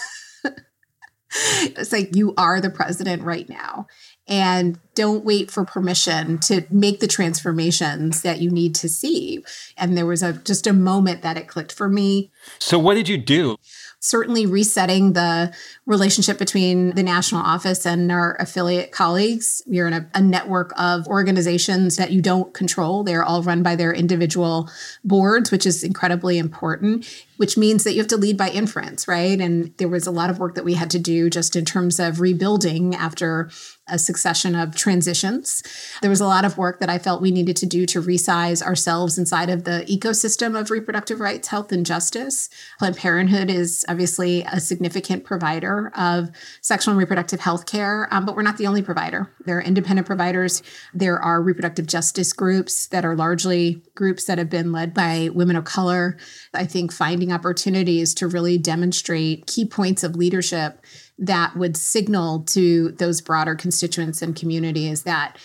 it's 1.61 1.91
like 1.91 2.15
you 2.15 2.33
are 2.37 2.59
the 2.61 2.69
president 2.69 3.23
right 3.23 3.47
now. 3.49 3.87
And 4.29 4.77
don't 4.93 5.23
wait 5.23 5.49
for 5.49 5.63
permission 5.63 6.37
to 6.39 6.65
make 6.69 6.99
the 6.99 7.07
transformations 7.07 8.23
that 8.23 8.41
you 8.41 8.51
need 8.51 8.75
to 8.75 8.89
see. 8.89 9.41
And 9.77 9.97
there 9.97 10.05
was 10.05 10.21
a 10.21 10.33
just 10.33 10.67
a 10.67 10.73
moment 10.73 11.21
that 11.21 11.37
it 11.37 11.47
clicked 11.47 11.71
for 11.71 11.87
me. 11.87 12.29
So 12.59 12.77
what 12.77 12.95
did 12.95 13.07
you 13.07 13.17
do 13.17 13.55
certainly 13.99 14.45
resetting 14.45 15.13
the 15.13 15.53
relationship 15.85 16.37
between 16.37 16.91
the 16.91 17.03
national 17.03 17.41
office 17.41 17.85
and 17.85 18.11
our 18.11 18.35
affiliate 18.39 18.91
colleagues. 18.91 19.61
You're 19.65 19.87
in 19.87 19.93
a, 19.93 20.09
a, 20.13 20.21
network 20.21 20.71
of 20.77 21.07
organizations 21.07 21.95
that 21.95 22.11
you 22.11 22.21
don't 22.21 22.53
control. 22.53 23.03
They're 23.03 23.23
all 23.23 23.41
run 23.41 23.63
by 23.63 23.75
their 23.75 23.91
individual 23.91 24.69
boards, 25.03 25.51
which 25.51 25.65
is 25.65 25.83
incredibly 25.83 26.37
important, 26.37 27.07
which 27.37 27.57
means 27.57 27.83
that 27.83 27.93
you 27.93 27.99
have 27.99 28.07
to 28.09 28.17
lead 28.17 28.37
by 28.37 28.49
inference, 28.49 29.07
right? 29.07 29.39
And 29.39 29.73
there 29.77 29.87
was 29.87 30.05
a 30.05 30.11
lot 30.11 30.29
of 30.29 30.39
work 30.39 30.55
that 30.55 30.65
we 30.65 30.75
had 30.75 30.91
to 30.91 30.99
do 30.99 31.29
just 31.29 31.55
in 31.55 31.65
terms 31.65 31.99
of 31.99 32.19
rebuilding 32.21 32.93
after 32.93 33.49
a 33.89 33.99
succession 33.99 34.55
of 34.55 34.75
transitions. 34.75 35.63
There 36.01 36.09
was 36.09 36.21
a 36.21 36.25
lot 36.25 36.45
of 36.45 36.57
work 36.57 36.79
that 36.79 36.89
I 36.89 36.97
felt 36.97 37.21
we 37.21 37.31
needed 37.31 37.55
to 37.57 37.65
do 37.65 37.85
to 37.87 38.01
resize 38.01 38.61
ourselves 38.61 39.17
inside 39.17 39.49
of 39.49 39.63
the 39.63 39.85
ecosystem 39.89 40.59
of 40.59 40.71
reproductive 40.71 41.19
rights, 41.19 41.47
health, 41.47 41.71
and 41.71 41.85
justice. 41.85 42.49
Planned 42.79 42.97
Parenthood 42.97 43.49
is 43.49 43.85
obviously 43.87 44.43
a 44.43 44.59
significant 44.59 45.23
provider 45.23 45.91
of 45.95 46.29
sexual 46.61 46.91
and 46.91 46.99
reproductive 46.99 47.39
health 47.39 47.65
care, 47.65 48.07
um, 48.11 48.25
but 48.25 48.35
we're 48.35 48.41
not 48.41 48.57
the 48.57 48.67
only 48.67 48.81
provider. 48.81 49.31
There 49.45 49.57
are 49.57 49.61
independent 49.61 50.07
providers. 50.07 50.63
There 50.93 51.19
are 51.19 51.41
reproductive 51.41 51.87
justice 51.87 52.33
groups 52.33 52.87
that 52.87 53.05
are 53.05 53.15
largely 53.15 53.81
groups 53.95 54.25
that 54.25 54.37
have 54.37 54.49
been 54.49 54.71
led 54.71 54.93
by 54.93 55.29
women 55.33 55.55
of 55.55 55.65
color. 55.65 56.17
I 56.53 56.65
think 56.65 56.91
finding 56.91 57.31
opportunities 57.31 58.13
to 58.15 58.27
really 58.27 58.57
demonstrate 58.57 59.47
key 59.47 59.65
points 59.65 60.03
of 60.03 60.15
leadership 60.15 60.83
that 61.19 61.55
would 61.55 61.75
signal 61.75 62.43
to 62.43 62.91
those 62.91 63.21
broader 63.21 63.55
constituents 63.55 64.21
and 64.21 64.35
communities 64.35 65.03
that 65.03 65.37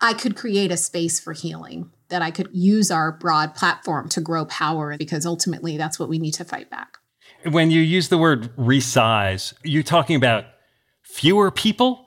I 0.00 0.14
could 0.14 0.36
create 0.36 0.72
a 0.72 0.76
space 0.76 1.20
for 1.20 1.32
healing, 1.32 1.90
that 2.08 2.22
I 2.22 2.30
could 2.30 2.48
use 2.52 2.90
our 2.90 3.12
broad 3.12 3.54
platform 3.54 4.08
to 4.10 4.20
grow 4.20 4.46
power, 4.46 4.96
because 4.96 5.26
ultimately 5.26 5.76
that's 5.76 5.98
what 5.98 6.08
we 6.08 6.18
need 6.18 6.32
to 6.32 6.44
fight 6.44 6.70
back. 6.70 6.96
When 7.44 7.70
you 7.70 7.80
use 7.80 8.08
the 8.08 8.18
word 8.18 8.54
resize, 8.56 9.52
you're 9.62 9.82
talking 9.82 10.16
about 10.16 10.44
fewer 11.02 11.50
people 11.50 12.06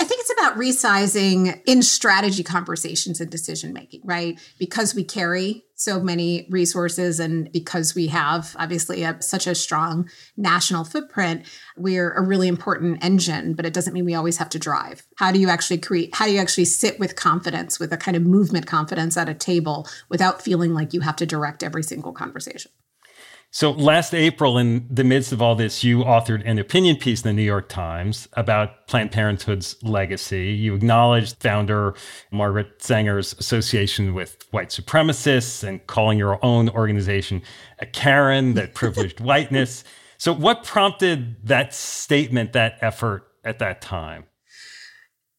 I 0.00 0.04
think 0.04 0.20
it's 0.20 0.32
about 0.38 0.58
resizing 0.58 1.62
in 1.66 1.82
strategy 1.82 2.42
conversations 2.42 3.20
and 3.20 3.30
decision 3.30 3.72
making, 3.72 4.00
right? 4.04 4.38
Because 4.58 4.92
we 4.94 5.04
carry 5.04 5.64
so 5.76 6.00
many 6.00 6.48
resources 6.50 7.20
and 7.20 7.50
because 7.52 7.94
we 7.94 8.08
have 8.08 8.56
obviously 8.58 9.04
a, 9.04 9.20
such 9.22 9.46
a 9.46 9.54
strong 9.54 10.08
national 10.36 10.84
footprint, 10.84 11.46
we're 11.76 12.12
a 12.12 12.22
really 12.22 12.48
important 12.48 13.04
engine, 13.04 13.54
but 13.54 13.66
it 13.66 13.72
doesn't 13.72 13.92
mean 13.92 14.04
we 14.04 14.14
always 14.14 14.38
have 14.38 14.48
to 14.50 14.58
drive. 14.58 15.06
How 15.16 15.30
do 15.30 15.38
you 15.38 15.48
actually 15.48 15.78
create, 15.78 16.14
how 16.14 16.26
do 16.26 16.32
you 16.32 16.40
actually 16.40 16.64
sit 16.64 16.98
with 16.98 17.14
confidence, 17.14 17.78
with 17.78 17.92
a 17.92 17.96
kind 17.96 18.16
of 18.16 18.24
movement 18.24 18.66
confidence 18.66 19.16
at 19.16 19.28
a 19.28 19.34
table 19.34 19.86
without 20.08 20.42
feeling 20.42 20.74
like 20.74 20.92
you 20.92 21.00
have 21.00 21.16
to 21.16 21.26
direct 21.26 21.62
every 21.62 21.84
single 21.84 22.12
conversation? 22.12 22.72
So 23.54 23.70
last 23.70 24.14
April, 24.14 24.58
in 24.58 24.84
the 24.90 25.04
midst 25.04 25.30
of 25.30 25.40
all 25.40 25.54
this, 25.54 25.84
you 25.84 25.98
authored 25.98 26.42
an 26.44 26.58
opinion 26.58 26.96
piece 26.96 27.22
in 27.22 27.28
the 27.28 27.32
New 27.32 27.46
York 27.46 27.68
Times 27.68 28.26
about 28.32 28.88
Planned 28.88 29.12
Parenthood's 29.12 29.80
legacy. 29.80 30.46
You 30.46 30.74
acknowledged 30.74 31.36
founder 31.40 31.94
Margaret 32.32 32.82
Sanger's 32.82 33.32
association 33.34 34.12
with 34.12 34.44
white 34.50 34.70
supremacists 34.70 35.62
and 35.62 35.86
calling 35.86 36.18
your 36.18 36.44
own 36.44 36.68
organization 36.70 37.42
a 37.78 37.86
Karen 37.86 38.54
that 38.54 38.74
privileged 38.74 39.20
whiteness. 39.20 39.84
So, 40.18 40.32
what 40.32 40.64
prompted 40.64 41.36
that 41.46 41.72
statement, 41.72 42.54
that 42.54 42.78
effort 42.80 43.28
at 43.44 43.60
that 43.60 43.80
time? 43.80 44.24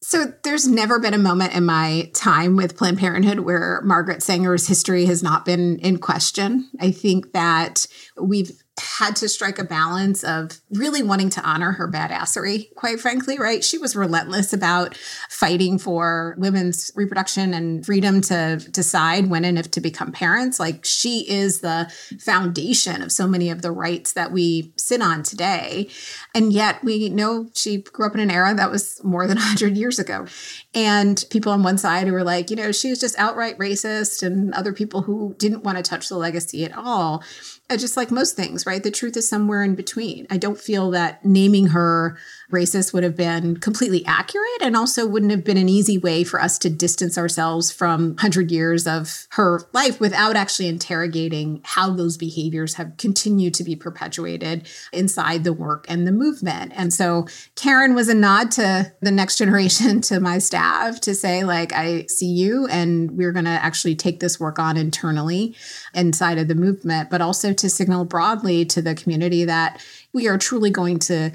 So 0.08 0.34
there's 0.44 0.68
never 0.68 1.00
been 1.00 1.16
a 1.16 1.18
moment 1.18 1.56
in 1.56 1.66
my 1.66 2.12
time 2.14 2.58
with 2.58 2.78
Planned 2.78 3.00
Parenthood 3.00 3.40
where 3.40 3.82
Margaret 3.84 4.22
Sanger's 4.22 4.68
history 4.68 5.06
has 5.06 5.24
not 5.24 5.46
been 5.46 5.80
in 5.80 5.98
question. 5.98 6.70
I 6.80 6.92
think 6.92 7.34
that 7.34 7.88
we've 8.16 8.64
had 8.80 9.16
to 9.16 9.30
strike 9.30 9.58
a 9.58 9.64
balance 9.64 10.24
of 10.24 10.60
really 10.72 11.02
wanting 11.02 11.30
to 11.30 11.42
honor 11.42 11.72
her 11.72 11.90
badassery, 11.90 12.74
quite 12.76 13.00
frankly, 13.00 13.40
right? 13.40 13.64
She 13.64 13.78
was 13.78 13.96
relentless 13.96 14.52
about 14.52 14.98
fighting 15.30 15.78
for 15.78 16.36
women's 16.38 16.92
reproduction 16.94 17.54
and 17.54 17.86
freedom 17.86 18.20
to 18.22 18.58
decide 18.72 19.30
when 19.30 19.46
and 19.46 19.58
if 19.58 19.72
to 19.72 19.82
become 19.82 20.12
parents. 20.12 20.60
Like 20.60 20.84
she 20.84 21.30
is 21.30 21.62
the 21.62 21.90
foundation 22.20 23.02
of 23.02 23.14
so 23.14 23.28
many 23.28 23.50
of 23.50 23.62
the 23.62 23.72
rights 23.72 24.12
that 24.14 24.34
we 24.34 24.74
sit 24.76 25.02
on 25.02 25.24
today. 25.24 25.88
And 26.34 26.52
yet 26.52 26.84
we 26.84 27.08
know 27.08 27.50
she 27.54 27.78
grew 27.78 28.06
up 28.06 28.14
in 28.14 28.20
an 28.20 28.32
era 28.32 28.54
that 28.56 28.72
was 28.72 29.02
more 29.04 29.26
than 29.26 29.38
100 29.46 29.78
years 29.78 30.00
ago. 30.00 30.26
And 30.74 31.24
people 31.30 31.54
on 31.54 31.64
one 31.64 31.78
side 31.78 32.08
who 32.08 32.14
were 32.14 32.26
like, 32.26 32.50
you 32.50 32.58
know, 32.58 32.74
she 32.74 32.90
was 32.90 33.00
just 33.00 33.18
outright 33.18 33.58
racist, 33.58 34.22
and 34.22 34.54
other 34.54 34.74
people 34.74 35.04
who 35.04 35.34
didn't 35.40 35.64
want 35.64 35.78
to 35.78 35.84
touch 35.84 36.10
the 36.10 36.18
legacy 36.18 36.66
at 36.66 36.76
all. 36.76 37.24
Uh, 37.68 37.78
just 37.78 37.98
like 37.98 38.12
most 38.12 38.36
things, 38.36 38.68
right? 38.68 38.84
The 38.84 38.92
truth 38.92 39.18
is 39.18 39.28
somewhere 39.28 39.64
in 39.64 39.74
between. 39.74 40.28
I 40.30 40.38
don't 40.38 40.60
feel 40.60 40.92
that 40.92 41.26
naming 41.26 41.68
her 41.68 42.16
racist 42.52 42.94
would 42.94 43.04
have 43.04 43.16
been 43.16 43.58
completely 43.58 44.06
accurate 44.06 44.62
and 44.62 44.76
also 44.76 45.08
wouldn't 45.08 45.32
have 45.32 45.44
been 45.44 45.58
an 45.58 45.70
easy 45.70 45.98
way 45.98 46.24
for 46.24 46.40
us 46.42 46.58
to 46.60 46.70
distance 46.70 47.18
ourselves 47.18 47.72
from 47.72 48.10
100 48.10 48.52
years 48.52 48.86
of 48.86 49.28
her 49.32 49.62
life 49.74 50.00
without 50.00 50.36
actually 50.36 50.68
interrogating 50.68 51.62
how 51.64 51.90
those 51.90 52.18
behaviors 52.18 52.76
have 52.76 52.96
continued 52.98 53.54
to 53.54 53.64
be 53.64 53.76
perpetuated 53.76 54.68
inside 54.94 55.44
the 55.44 55.54
work 55.54 55.86
and 55.90 56.08
the 56.08 56.12
movement. 56.12 56.72
And 56.76 56.94
so 56.94 57.28
Karen 57.56 57.96
was 57.96 58.10
a 58.10 58.14
nod 58.14 58.52
to 58.52 58.92
the 59.02 59.12
next 59.12 59.38
generation, 59.38 60.02
to 60.06 60.20
my 60.20 60.38
staff, 60.38 61.02
to 61.02 61.16
say, 61.16 61.44
like, 61.44 61.74
I 61.74 62.06
see 62.06 62.28
you 62.28 62.68
and 62.68 63.12
we're 63.12 63.32
going 63.32 63.46
to 63.46 63.52
actually 63.52 63.96
take 63.96 64.20
this 64.20 64.40
work 64.40 64.60
on 64.60 64.78
internally 64.78 65.56
inside 65.94 66.38
of 66.38 66.48
the 66.48 66.56
movement, 66.56 67.10
but 67.10 67.22
also 67.22 67.54
to 67.54 67.70
signal 67.70 68.06
broadly 68.06 68.66
to 68.66 68.82
the 68.82 68.96
community 68.96 69.46
that 69.46 69.84
we 70.14 70.28
are 70.28 70.38
truly 70.38 70.70
going 70.70 71.00
to 71.00 71.32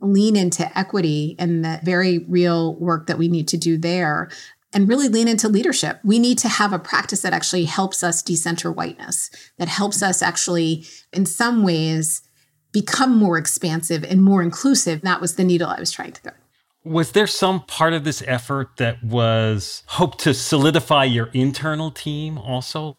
lean 0.00 0.36
into 0.36 0.78
equity 0.78 1.34
and 1.38 1.64
the 1.64 1.80
very 1.82 2.18
real 2.28 2.76
work 2.76 3.06
that 3.06 3.18
we 3.18 3.28
need 3.28 3.48
to 3.48 3.56
do 3.56 3.76
there 3.76 4.30
and 4.72 4.88
really 4.88 5.08
lean 5.08 5.28
into 5.28 5.48
leadership. 5.48 5.98
We 6.04 6.18
need 6.18 6.38
to 6.38 6.48
have 6.48 6.72
a 6.72 6.78
practice 6.78 7.22
that 7.22 7.32
actually 7.32 7.64
helps 7.64 8.02
us 8.02 8.22
decenter 8.22 8.70
whiteness, 8.70 9.30
that 9.56 9.68
helps 9.68 10.02
us 10.02 10.22
actually, 10.22 10.86
in 11.12 11.26
some 11.26 11.62
ways, 11.62 12.22
become 12.72 13.16
more 13.16 13.38
expansive 13.38 14.04
and 14.04 14.22
more 14.22 14.42
inclusive. 14.42 15.00
That 15.00 15.20
was 15.20 15.36
the 15.36 15.44
needle 15.44 15.68
I 15.68 15.80
was 15.80 15.90
trying 15.90 16.12
to 16.12 16.20
thread. 16.20 16.34
Was 16.84 17.12
there 17.12 17.26
some 17.26 17.62
part 17.62 17.92
of 17.92 18.04
this 18.04 18.22
effort 18.26 18.76
that 18.76 19.02
was 19.02 19.82
hoped 19.86 20.20
to 20.20 20.34
solidify 20.34 21.04
your 21.04 21.26
internal 21.32 21.90
team 21.90 22.38
also? 22.38 22.98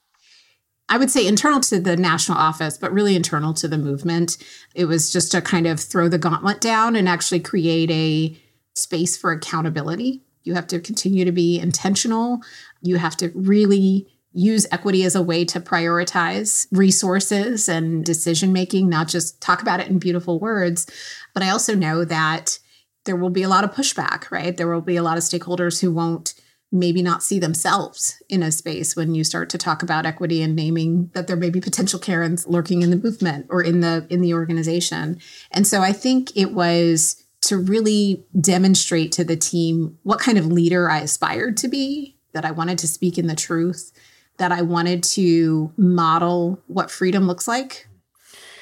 I 0.90 0.98
would 0.98 1.12
say 1.12 1.26
internal 1.26 1.60
to 1.62 1.80
the 1.80 1.96
national 1.96 2.40
office, 2.40 2.78
but 2.78 2.92
really 2.92 3.16
internal 3.16 3.54
to 3.54 3.68
the 3.68 3.78
movement. 3.78 4.38
It 4.74 4.86
was 4.86 5.14
just 5.14 5.32
to 5.32 5.42
kind 5.42 5.68
of 5.68 5.80
throw 5.80 6.10
the 6.10 6.18
gauntlet 6.18 6.60
down 6.60 6.96
and 6.96 7.08
actually 7.08 7.40
create 7.40 7.92
a 7.92 8.36
space 8.74 9.16
for 9.16 9.32
accountability. 9.32 10.24
You 10.44 10.56
have 10.56 10.68
to 10.68 10.80
continue 10.80 11.26
to 11.26 11.32
be 11.32 11.60
intentional. 11.60 12.40
You 12.82 12.98
have 12.98 13.16
to 13.18 13.32
really 13.36 14.08
use 14.32 14.66
equity 14.72 15.04
as 15.04 15.16
a 15.16 15.22
way 15.22 15.46
to 15.46 15.60
prioritize 15.60 16.68
resources 16.72 17.70
and 17.70 18.04
decision 18.04 18.52
making, 18.52 18.90
not 18.90 19.08
just 19.08 19.40
talk 19.42 19.62
about 19.62 19.80
it 19.80 19.88
in 19.88 20.00
beautiful 20.00 20.40
words. 20.40 20.88
But 21.34 21.44
I 21.44 21.50
also 21.50 21.76
know 21.76 22.04
that 22.06 22.60
there 23.06 23.16
will 23.16 23.30
be 23.30 23.44
a 23.44 23.50
lot 23.50 23.64
of 23.64 23.72
pushback, 23.72 24.30
right? 24.32 24.56
There 24.56 24.72
will 24.72 24.82
be 24.82 24.96
a 24.96 25.04
lot 25.04 25.18
of 25.18 25.24
stakeholders 25.24 25.82
who 25.82 25.92
won't 25.92 26.34
maybe 26.72 27.02
not 27.02 27.24
see 27.24 27.40
themselves 27.40 28.22
in 28.30 28.44
a 28.44 28.52
space 28.52 28.96
when 28.96 29.16
you 29.16 29.24
start 29.24 29.50
to 29.50 29.58
talk 29.58 29.82
about 29.82 30.06
equity 30.06 30.42
and 30.42 30.56
naming 30.56 31.10
that 31.14 31.28
there 31.28 31.36
may 31.36 31.50
be 31.50 31.60
potential 31.60 32.00
karens 32.00 32.48
lurking 32.48 32.82
in 32.82 32.92
the 32.92 32.96
movement 32.96 33.48
or 33.50 33.64
in 33.64 33.80
the 33.80 34.06
in 34.10 34.22
the 34.22 34.34
organization. 34.34 35.20
And 35.52 35.66
so 35.66 35.82
i 35.82 35.92
think 35.92 36.36
it 36.36 36.54
was 36.54 37.24
to 37.42 37.58
really 37.58 38.26
demonstrate 38.40 39.12
to 39.14 39.24
the 39.24 39.38
team 39.38 39.98
what 40.04 40.20
kind 40.20 40.38
of 40.38 40.48
leader 40.48 40.90
i 40.90 41.00
aspired 41.00 41.58
to 41.58 41.68
be 41.68 42.18
that 42.34 42.46
i 42.46 42.52
wanted 42.52 42.78
to 42.78 42.88
speak 42.88 43.18
in 43.18 43.28
the 43.28 43.36
truth 43.36 43.92
that 44.38 44.52
i 44.52 44.62
wanted 44.62 45.02
to 45.02 45.72
model 45.78 46.62
what 46.68 46.92
freedom 46.92 47.26
looks 47.26 47.48
like. 47.48 47.88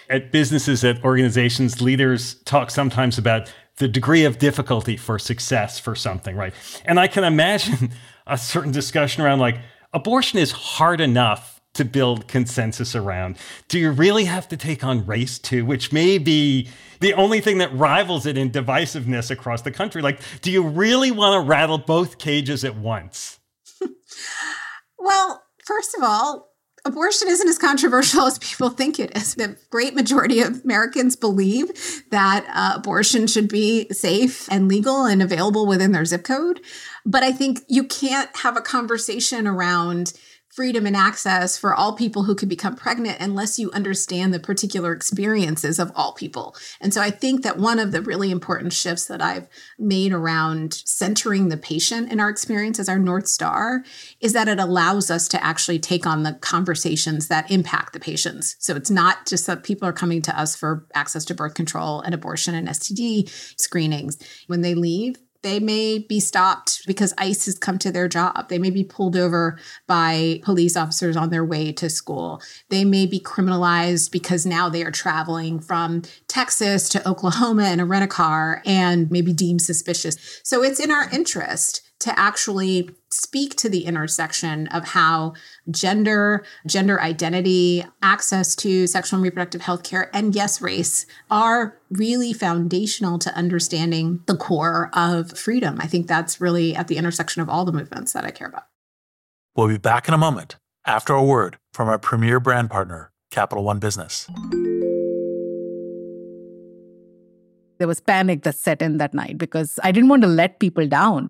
At 0.10 0.32
businesses 0.32 0.86
at 0.86 1.04
organizations 1.04 1.82
leaders 1.82 2.36
talk 2.46 2.72
sometimes 2.72 3.18
about 3.18 3.52
the 3.78 3.88
degree 3.88 4.26
of 4.26 4.40
difficulty 4.40 4.98
for 4.98 5.20
success 5.20 5.80
for 5.80 5.96
something, 5.96 6.36
right? 6.36 6.54
And 6.86 7.00
I 7.00 7.08
can 7.08 7.24
imagine 7.24 7.92
a 8.28 8.38
certain 8.38 8.72
discussion 8.72 9.24
around 9.24 9.40
like 9.40 9.58
abortion 9.94 10.40
is 10.40 10.52
hard 10.52 11.00
enough 11.00 11.62
to 11.74 11.86
build 11.86 12.28
consensus 12.28 12.96
around. 12.96 13.38
Do 13.68 13.78
you 13.78 13.92
really 13.92 14.26
have 14.26 14.48
to 14.50 14.58
take 14.58 14.84
on 14.84 15.06
race 15.06 15.38
too, 15.38 15.64
which 15.64 15.94
may 15.94 16.18
be 16.18 16.70
the 17.02 17.14
only 17.14 17.40
thing 17.40 17.60
that 17.60 17.74
rivals 17.74 18.26
it 18.26 18.36
in 18.36 18.50
divisiveness 18.50 19.30
across 19.30 19.62
the 19.62 19.72
country? 19.72 20.02
Like, 20.02 20.20
do 20.42 20.52
you 20.52 20.64
really 20.64 21.12
want 21.12 21.40
to 21.40 21.48
rattle 21.48 21.78
both 21.78 22.18
cages 22.18 22.66
at 22.66 22.76
once? 22.76 23.40
well, 24.98 25.44
first 25.66 25.96
of 25.96 26.04
all, 26.04 26.50
abortion 26.88 27.28
isn't 27.28 27.48
as 27.48 27.60
controversial 27.60 28.24
as 28.24 28.40
people 28.40 28.70
think 28.70 29.00
it 29.00 29.16
is. 29.16 29.36
The 29.36 29.58
great 29.70 29.94
majority 29.94 30.42
of 30.42 30.64
Americans 30.64 31.16
believe 31.16 31.70
that 32.10 32.46
uh, 32.54 32.78
abortion 32.78 33.28
should 33.28 33.50
be 33.50 33.88
safe 33.90 34.48
and 34.52 34.68
legal 34.68 35.06
and 35.06 35.22
available 35.22 35.68
within 35.68 35.92
their 35.92 36.06
zip 36.06 36.24
code. 36.24 36.62
But 37.06 37.24
I 37.24 37.32
think 37.32 37.62
you 37.68 37.84
can't 37.84 38.36
have 38.38 38.58
a 38.58 38.62
conversation 38.62 39.48
around 39.48 40.14
freedom 40.58 40.88
and 40.88 40.98
access 40.98 41.56
for 41.56 41.76
all 41.76 41.94
people 41.94 42.24
who 42.24 42.34
could 42.34 42.50
become 42.50 42.76
pregnant 42.76 43.20
unless 43.20 43.60
you 43.60 43.70
understand 43.74 44.34
the 44.34 44.40
particular 44.40 44.92
experiences 44.92 45.78
of 45.78 45.92
all 45.94 46.14
people. 46.14 46.56
And 46.82 46.92
so 46.92 47.00
I 47.00 47.12
think 47.12 47.44
that 47.44 47.60
one 47.60 47.78
of 47.78 47.92
the 47.92 48.02
really 48.02 48.32
important 48.32 48.74
shifts 48.74 49.06
that 49.06 49.22
I've 49.22 49.48
made 49.78 50.12
around 50.12 50.74
centering 50.74 51.50
the 51.50 51.58
patient 51.58 52.12
in 52.12 52.20
our 52.20 52.28
experience 52.28 52.80
as 52.80 52.90
our 52.90 52.98
North 52.98 53.28
Star 53.28 53.84
is 54.20 54.34
that 54.34 54.48
it 54.48 54.60
allows 54.60 55.12
us 55.12 55.28
to 55.28 55.44
actually 55.46 55.78
take 55.78 56.08
on 56.08 56.24
the 56.24 56.34
conversations 56.34 57.28
that 57.28 57.52
impact 57.52 57.94
the 57.94 58.00
patients. 58.00 58.56
So 58.58 58.76
it's 58.76 58.90
not 58.90 59.28
just 59.28 59.46
that 59.46 59.64
people 59.64 59.88
are 59.88 59.94
coming 59.94 60.24
to 60.24 60.40
us 60.40 60.56
for 60.56 60.88
access 60.96 61.24
to 61.26 61.36
birth 61.36 61.54
control 61.54 62.02
and 62.02 62.16
abortion 62.16 62.56
and 62.56 62.68
STD 62.68 63.30
screenings. 63.60 64.18
When 64.48 64.62
they 64.62 64.74
leave, 64.74 65.18
they 65.42 65.60
may 65.60 66.00
be 66.00 66.20
stopped 66.20 66.86
because 66.86 67.14
ICE 67.18 67.46
has 67.46 67.58
come 67.58 67.78
to 67.80 67.92
their 67.92 68.08
job. 68.08 68.50
They 68.50 68.60
may 68.60 68.70
be 68.70 68.84
pulled 68.84 69.16
over 69.16 69.58
by 69.88 70.42
police 70.44 70.76
officers 70.76 71.16
on 71.16 71.30
their 71.30 71.46
way 71.46 71.72
to 71.74 71.90
school. 71.90 72.42
They 72.70 72.86
may 72.86 73.06
be 73.06 73.20
criminalized 73.20 74.12
because 74.12 74.46
now 74.46 74.70
they 74.70 74.84
are 74.84 74.92
traveling 74.92 75.60
from 75.60 76.04
Texas 76.28 76.90
to 76.90 77.08
Oklahoma 77.08 77.70
in 77.70 77.80
a 77.80 77.86
rent 77.86 78.04
a 78.04 78.08
car 78.08 78.62
and 78.66 79.10
maybe 79.12 79.34
deemed 79.34 79.62
suspicious. 79.62 80.42
So 80.44 80.64
it's 80.64 80.80
in 80.80 80.92
our 80.92 81.10
interest 81.10 81.87
to 82.00 82.18
actually 82.18 82.90
speak 83.10 83.56
to 83.56 83.70
the 83.70 83.86
intersection 83.86 84.68
of 84.68 84.90
how 84.90 85.34
gender, 85.72 86.44
gender 86.66 87.02
identity, 87.02 87.84
access 88.02 88.56
to 88.56 88.86
sexual 88.86 89.18
and 89.18 89.24
reproductive 89.24 89.62
health 89.62 89.84
care, 89.84 90.10
and 90.16 90.36
yes, 90.36 90.62
race 90.62 91.06
are 91.32 91.78
really 91.90 92.34
foundational 92.34 93.18
to 93.20 93.34
understanding 93.34 94.22
the 94.28 94.36
core 94.36 94.90
of 94.94 95.38
freedom. 95.38 95.78
I 95.80 95.88
think 95.88 96.08
that's 96.08 96.40
really 96.40 96.76
at 96.76 96.88
the 96.88 96.98
intersection 96.98 97.42
of 97.42 97.50
all 97.50 97.66
the 97.66 97.72
movements 97.72 98.14
that 98.14 98.26
I 98.26 98.32
care 98.32 98.48
about. 98.48 98.68
We'll 99.56 99.68
be 99.68 99.78
back 99.78 100.08
in 100.08 100.14
a 100.14 100.18
moment 100.18 100.58
after 100.86 101.14
a 101.14 101.24
word 101.24 101.58
from 101.74 101.90
our 101.90 101.98
premier 101.98 102.40
brand 102.40 102.70
partner, 102.70 103.12
Capital 103.32 103.64
One 103.64 103.80
Business. 103.80 104.28
There 107.80 107.88
was 107.88 108.00
panic 108.00 108.44
that 108.44 108.56
set 108.56 108.82
in 108.82 108.98
that 108.98 109.14
night 109.14 109.38
because 109.38 109.80
I 109.84 109.92
didn't 109.92 110.10
want 110.10 110.24
to 110.24 110.28
let 110.28 110.60
people 110.60 110.88
down. 110.88 111.30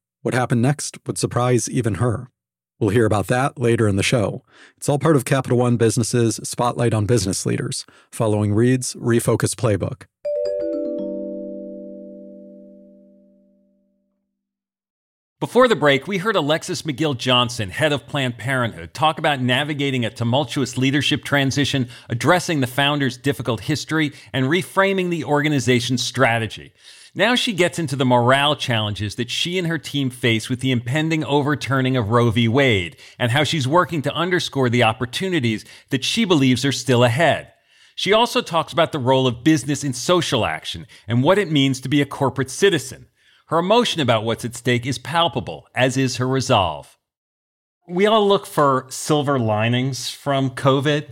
What 0.21 0.35
happened 0.35 0.61
next 0.61 0.99
would 1.07 1.17
surprise 1.17 1.67
even 1.67 1.95
her. 1.95 2.29
We'll 2.79 2.91
hear 2.91 3.05
about 3.05 3.25
that 3.27 3.59
later 3.59 3.87
in 3.87 3.95
the 3.95 4.03
show. 4.03 4.43
It's 4.77 4.87
all 4.87 4.99
part 4.99 5.15
of 5.15 5.25
Capital 5.25 5.57
One 5.57 5.77
Business's 5.77 6.39
Spotlight 6.43 6.93
on 6.93 7.07
Business 7.07 7.43
Leaders, 7.43 7.87
following 8.11 8.53
Reid's 8.53 8.93
Refocus 8.93 9.55
Playbook. 9.55 10.03
Before 15.39 15.67
the 15.67 15.75
break, 15.75 16.07
we 16.07 16.19
heard 16.19 16.35
Alexis 16.35 16.83
McGill 16.83 17.17
Johnson, 17.17 17.71
head 17.71 17.91
of 17.91 18.05
Planned 18.05 18.37
Parenthood, 18.37 18.93
talk 18.93 19.17
about 19.17 19.41
navigating 19.41 20.05
a 20.05 20.11
tumultuous 20.11 20.77
leadership 20.77 21.23
transition, 21.23 21.89
addressing 22.09 22.61
the 22.61 22.67
founder's 22.67 23.17
difficult 23.17 23.61
history, 23.61 24.13
and 24.33 24.45
reframing 24.45 25.09
the 25.09 25.23
organization's 25.23 26.03
strategy. 26.03 26.73
Now 27.13 27.35
she 27.35 27.51
gets 27.51 27.77
into 27.77 27.97
the 27.97 28.05
morale 28.05 28.55
challenges 28.55 29.15
that 29.15 29.29
she 29.29 29.57
and 29.57 29.67
her 29.67 29.77
team 29.77 30.09
face 30.09 30.49
with 30.49 30.61
the 30.61 30.71
impending 30.71 31.25
overturning 31.25 31.97
of 31.97 32.09
Roe 32.09 32.31
v. 32.31 32.47
Wade, 32.47 32.95
and 33.19 33.31
how 33.31 33.43
she's 33.43 33.67
working 33.67 34.01
to 34.03 34.13
underscore 34.13 34.69
the 34.69 34.83
opportunities 34.83 35.65
that 35.89 36.05
she 36.05 36.23
believes 36.23 36.63
are 36.63 36.71
still 36.71 37.03
ahead. 37.03 37.51
She 37.95 38.13
also 38.13 38.41
talks 38.41 38.71
about 38.71 38.93
the 38.93 38.99
role 38.99 39.27
of 39.27 39.43
business 39.43 39.83
in 39.83 39.91
social 39.91 40.45
action 40.45 40.87
and 41.05 41.21
what 41.21 41.37
it 41.37 41.51
means 41.51 41.81
to 41.81 41.89
be 41.89 42.01
a 42.01 42.05
corporate 42.05 42.49
citizen. 42.49 43.07
Her 43.47 43.59
emotion 43.59 43.99
about 43.99 44.23
what's 44.23 44.45
at 44.45 44.55
stake 44.55 44.85
is 44.85 44.97
palpable, 44.97 45.67
as 45.75 45.97
is 45.97 46.15
her 46.15 46.27
resolve. 46.27 46.97
We 47.89 48.05
all 48.05 48.25
look 48.25 48.45
for 48.45 48.85
silver 48.87 49.37
linings 49.37 50.09
from 50.09 50.51
COVID. 50.51 51.09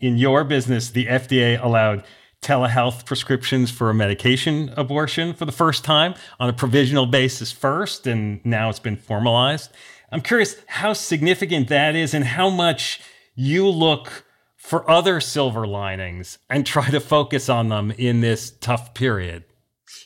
In 0.00 0.16
your 0.16 0.44
business, 0.44 0.88
the 0.88 1.06
FDA 1.06 1.62
allowed 1.62 2.04
telehealth 2.42 3.06
prescriptions 3.06 3.70
for 3.70 3.88
a 3.88 3.94
medication 3.94 4.72
abortion 4.76 5.32
for 5.32 5.44
the 5.44 5.52
first 5.52 5.84
time 5.84 6.14
on 6.40 6.48
a 6.48 6.52
provisional 6.52 7.06
basis 7.06 7.52
first, 7.52 8.06
and 8.06 8.44
now 8.44 8.68
it's 8.68 8.80
been 8.80 8.96
formalized. 8.96 9.70
I'm 10.10 10.20
curious 10.20 10.56
how 10.66 10.92
significant 10.92 11.68
that 11.68 11.94
is 11.94 12.12
and 12.12 12.24
how 12.24 12.50
much 12.50 13.00
you 13.34 13.68
look 13.68 14.24
for 14.56 14.88
other 14.90 15.20
silver 15.20 15.66
linings 15.66 16.38
and 16.50 16.66
try 16.66 16.90
to 16.90 17.00
focus 17.00 17.48
on 17.48 17.68
them 17.68 17.92
in 17.92 18.20
this 18.20 18.50
tough 18.60 18.92
period. 18.94 19.44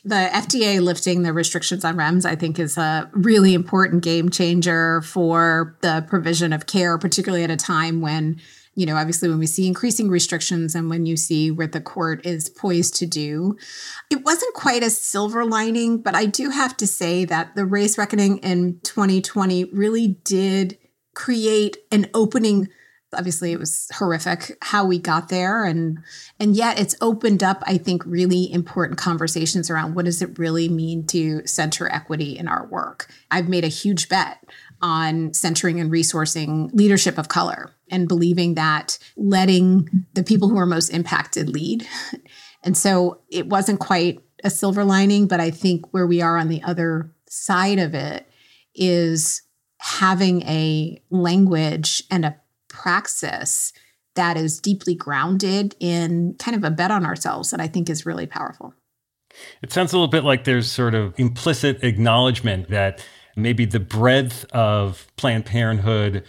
The 0.03 0.29
FDA 0.31 0.81
lifting 0.81 1.23
the 1.23 1.33
restrictions 1.33 1.83
on 1.83 1.97
REMS, 1.97 2.25
I 2.25 2.35
think, 2.35 2.59
is 2.59 2.77
a 2.77 3.09
really 3.13 3.53
important 3.53 4.03
game 4.03 4.29
changer 4.29 5.01
for 5.01 5.77
the 5.81 6.05
provision 6.07 6.53
of 6.53 6.65
care, 6.65 6.97
particularly 6.97 7.43
at 7.43 7.51
a 7.51 7.57
time 7.57 8.01
when, 8.01 8.39
you 8.77 8.85
know, 8.85 8.95
obviously 8.95 9.27
when 9.27 9.39
we 9.39 9.47
see 9.47 9.65
increasing 9.67 10.07
restrictions 10.07 10.75
and 10.75 10.87
when 10.87 11.07
you 11.07 11.17
see 11.17 11.49
what 11.49 11.71
the 11.71 11.81
court 11.81 12.23
is 12.23 12.47
poised 12.47 12.95
to 12.97 13.07
do. 13.07 13.57
It 14.11 14.23
wasn't 14.23 14.53
quite 14.53 14.83
a 14.83 14.91
silver 14.91 15.43
lining, 15.43 15.97
but 15.97 16.13
I 16.13 16.27
do 16.27 16.51
have 16.51 16.77
to 16.77 16.85
say 16.85 17.25
that 17.25 17.55
the 17.55 17.65
race 17.65 17.97
reckoning 17.97 18.37
in 18.37 18.79
2020 18.83 19.65
really 19.73 20.19
did 20.23 20.77
create 21.15 21.77
an 21.91 22.07
opening 22.13 22.67
obviously 23.15 23.53
it 23.53 23.59
was 23.59 23.89
horrific 23.95 24.57
how 24.61 24.85
we 24.85 24.99
got 24.99 25.29
there 25.29 25.63
and 25.63 25.97
and 26.39 26.55
yet 26.55 26.77
it's 26.77 26.95
opened 27.01 27.41
up 27.41 27.63
i 27.65 27.77
think 27.77 28.05
really 28.05 28.51
important 28.51 28.99
conversations 28.99 29.69
around 29.69 29.95
what 29.95 30.05
does 30.05 30.21
it 30.21 30.37
really 30.37 30.67
mean 30.67 31.07
to 31.07 31.41
center 31.47 31.89
equity 31.89 32.37
in 32.37 32.49
our 32.49 32.67
work 32.67 33.09
i've 33.31 33.47
made 33.47 33.63
a 33.63 33.69
huge 33.69 34.09
bet 34.09 34.43
on 34.81 35.33
centering 35.33 35.79
and 35.79 35.89
resourcing 35.89 36.69
leadership 36.73 37.17
of 37.17 37.29
color 37.29 37.71
and 37.91 38.07
believing 38.07 38.55
that 38.55 38.97
letting 39.15 39.89
the 40.13 40.23
people 40.23 40.49
who 40.49 40.57
are 40.57 40.65
most 40.65 40.89
impacted 40.89 41.49
lead 41.49 41.87
and 42.63 42.77
so 42.77 43.21
it 43.29 43.47
wasn't 43.47 43.79
quite 43.79 44.19
a 44.43 44.49
silver 44.49 44.83
lining 44.83 45.27
but 45.27 45.39
i 45.39 45.49
think 45.49 45.93
where 45.93 46.07
we 46.07 46.21
are 46.21 46.37
on 46.37 46.47
the 46.47 46.61
other 46.63 47.11
side 47.29 47.79
of 47.79 47.93
it 47.93 48.27
is 48.75 49.41
having 49.79 50.41
a 50.43 51.01
language 51.09 52.03
and 52.09 52.25
a 52.25 52.35
praxis 52.67 53.73
that 54.15 54.35
is 54.35 54.59
deeply 54.59 54.95
grounded 54.95 55.75
in 55.79 56.35
kind 56.39 56.57
of 56.57 56.63
a 56.63 56.71
bet 56.71 56.91
on 56.91 57.05
ourselves 57.05 57.51
that 57.51 57.61
I 57.61 57.67
think 57.67 57.89
is 57.89 58.05
really 58.05 58.25
powerful. 58.25 58.73
It 59.61 59.71
sounds 59.71 59.93
a 59.93 59.95
little 59.95 60.07
bit 60.07 60.23
like 60.23 60.43
there's 60.43 60.69
sort 60.69 60.95
of 60.95 61.13
implicit 61.19 61.83
acknowledgement 61.83 62.69
that 62.69 63.05
maybe 63.35 63.65
the 63.65 63.79
breadth 63.79 64.45
of 64.51 65.07
Planned 65.15 65.45
Parenthood 65.45 66.23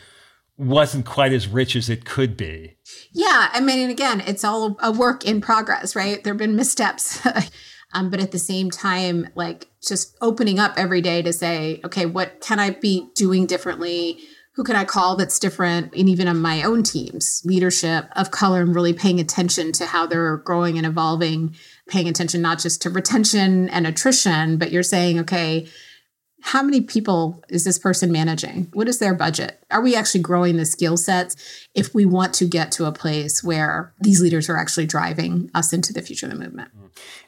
wasn't 0.58 1.06
quite 1.06 1.32
as 1.32 1.48
rich 1.48 1.76
as 1.76 1.88
it 1.88 2.04
could 2.04 2.36
be. 2.36 2.76
Yeah. 3.12 3.48
I 3.52 3.60
mean, 3.60 3.78
and 3.78 3.90
again, 3.90 4.20
it's 4.20 4.44
all 4.44 4.76
a 4.82 4.90
work 4.92 5.24
in 5.24 5.40
progress, 5.40 5.94
right? 5.94 6.22
There 6.22 6.32
have 6.32 6.38
been 6.38 6.56
missteps. 6.56 7.24
um, 7.94 8.10
but 8.10 8.20
at 8.20 8.32
the 8.32 8.38
same 8.38 8.70
time, 8.70 9.28
like 9.34 9.68
just 9.80 10.16
opening 10.20 10.58
up 10.58 10.74
every 10.76 11.00
day 11.00 11.22
to 11.22 11.32
say, 11.32 11.80
okay, 11.84 12.06
what 12.06 12.40
can 12.40 12.58
I 12.58 12.70
be 12.70 13.08
doing 13.14 13.46
differently? 13.46 14.18
who 14.58 14.64
can 14.64 14.74
I 14.74 14.84
call 14.84 15.14
that's 15.14 15.38
different? 15.38 15.94
And 15.94 16.08
even 16.08 16.26
on 16.26 16.42
my 16.42 16.64
own 16.64 16.82
teams, 16.82 17.42
leadership 17.44 18.06
of 18.16 18.32
color 18.32 18.60
and 18.60 18.74
really 18.74 18.92
paying 18.92 19.20
attention 19.20 19.70
to 19.74 19.86
how 19.86 20.04
they're 20.04 20.38
growing 20.38 20.76
and 20.76 20.84
evolving, 20.84 21.54
paying 21.88 22.08
attention 22.08 22.42
not 22.42 22.58
just 22.58 22.82
to 22.82 22.90
retention 22.90 23.68
and 23.68 23.86
attrition, 23.86 24.58
but 24.58 24.72
you're 24.72 24.82
saying, 24.82 25.20
okay, 25.20 25.68
how 26.40 26.62
many 26.62 26.80
people 26.80 27.42
is 27.48 27.64
this 27.64 27.78
person 27.78 28.12
managing? 28.12 28.68
What 28.72 28.88
is 28.88 28.98
their 28.98 29.14
budget? 29.14 29.62
Are 29.70 29.82
we 29.82 29.96
actually 29.96 30.20
growing 30.20 30.56
the 30.56 30.64
skill 30.64 30.96
sets 30.96 31.66
if 31.74 31.94
we 31.94 32.06
want 32.06 32.32
to 32.34 32.46
get 32.46 32.72
to 32.72 32.86
a 32.86 32.92
place 32.92 33.42
where 33.42 33.92
these 34.00 34.20
leaders 34.20 34.48
are 34.48 34.56
actually 34.56 34.86
driving 34.86 35.50
us 35.54 35.72
into 35.72 35.92
the 35.92 36.00
future 36.00 36.26
of 36.26 36.32
the 36.32 36.38
movement? 36.38 36.70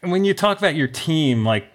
And 0.03 0.12
when 0.12 0.25
you 0.25 0.33
talk 0.33 0.59
about 0.59 0.75
your 0.75 0.88
team, 0.88 1.44
like 1.44 1.66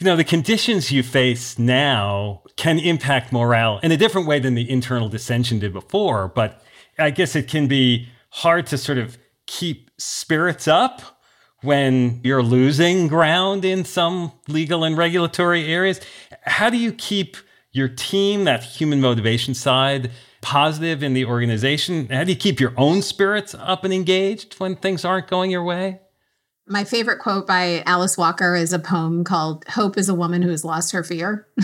you 0.00 0.06
know, 0.06 0.16
the 0.16 0.24
conditions 0.24 0.90
you 0.90 1.02
face 1.02 1.58
now 1.58 2.42
can 2.56 2.78
impact 2.78 3.32
morale 3.32 3.80
in 3.82 3.92
a 3.92 3.98
different 3.98 4.26
way 4.26 4.38
than 4.38 4.54
the 4.54 4.68
internal 4.68 5.10
dissension 5.10 5.58
did 5.58 5.74
before. 5.74 6.28
But 6.28 6.62
I 6.98 7.10
guess 7.10 7.36
it 7.36 7.48
can 7.48 7.66
be 7.66 8.08
hard 8.30 8.66
to 8.68 8.78
sort 8.78 8.96
of 8.96 9.18
keep 9.46 9.90
spirits 9.98 10.66
up 10.66 11.02
when 11.62 12.20
you're 12.24 12.42
losing 12.42 13.08
ground 13.08 13.66
in 13.66 13.84
some 13.84 14.32
legal 14.48 14.84
and 14.84 14.96
regulatory 14.96 15.66
areas. 15.66 16.00
How 16.42 16.70
do 16.70 16.76
you 16.76 16.92
keep 16.92 17.36
your 17.72 17.88
team, 17.88 18.44
that 18.44 18.62
human 18.62 19.00
motivation 19.00 19.54
side, 19.54 20.10
positive 20.40 21.02
in 21.02 21.14
the 21.14 21.24
organization? 21.24 22.08
How 22.08 22.24
do 22.24 22.32
you 22.32 22.38
keep 22.38 22.60
your 22.60 22.72
own 22.76 23.02
spirits 23.02 23.54
up 23.54 23.84
and 23.84 23.92
engaged 23.92 24.54
when 24.58 24.76
things 24.76 25.04
aren't 25.04 25.28
going 25.28 25.50
your 25.50 25.64
way? 25.64 26.00
My 26.66 26.84
favorite 26.84 27.18
quote 27.18 27.46
by 27.46 27.82
Alice 27.84 28.16
Walker 28.16 28.54
is 28.54 28.72
a 28.72 28.78
poem 28.78 29.24
called 29.24 29.64
Hope 29.68 29.98
is 29.98 30.08
a 30.08 30.14
Woman 30.14 30.42
Who 30.42 30.50
Has 30.50 30.64
Lost 30.64 30.92
Her 30.92 31.02
Fear. 31.02 31.48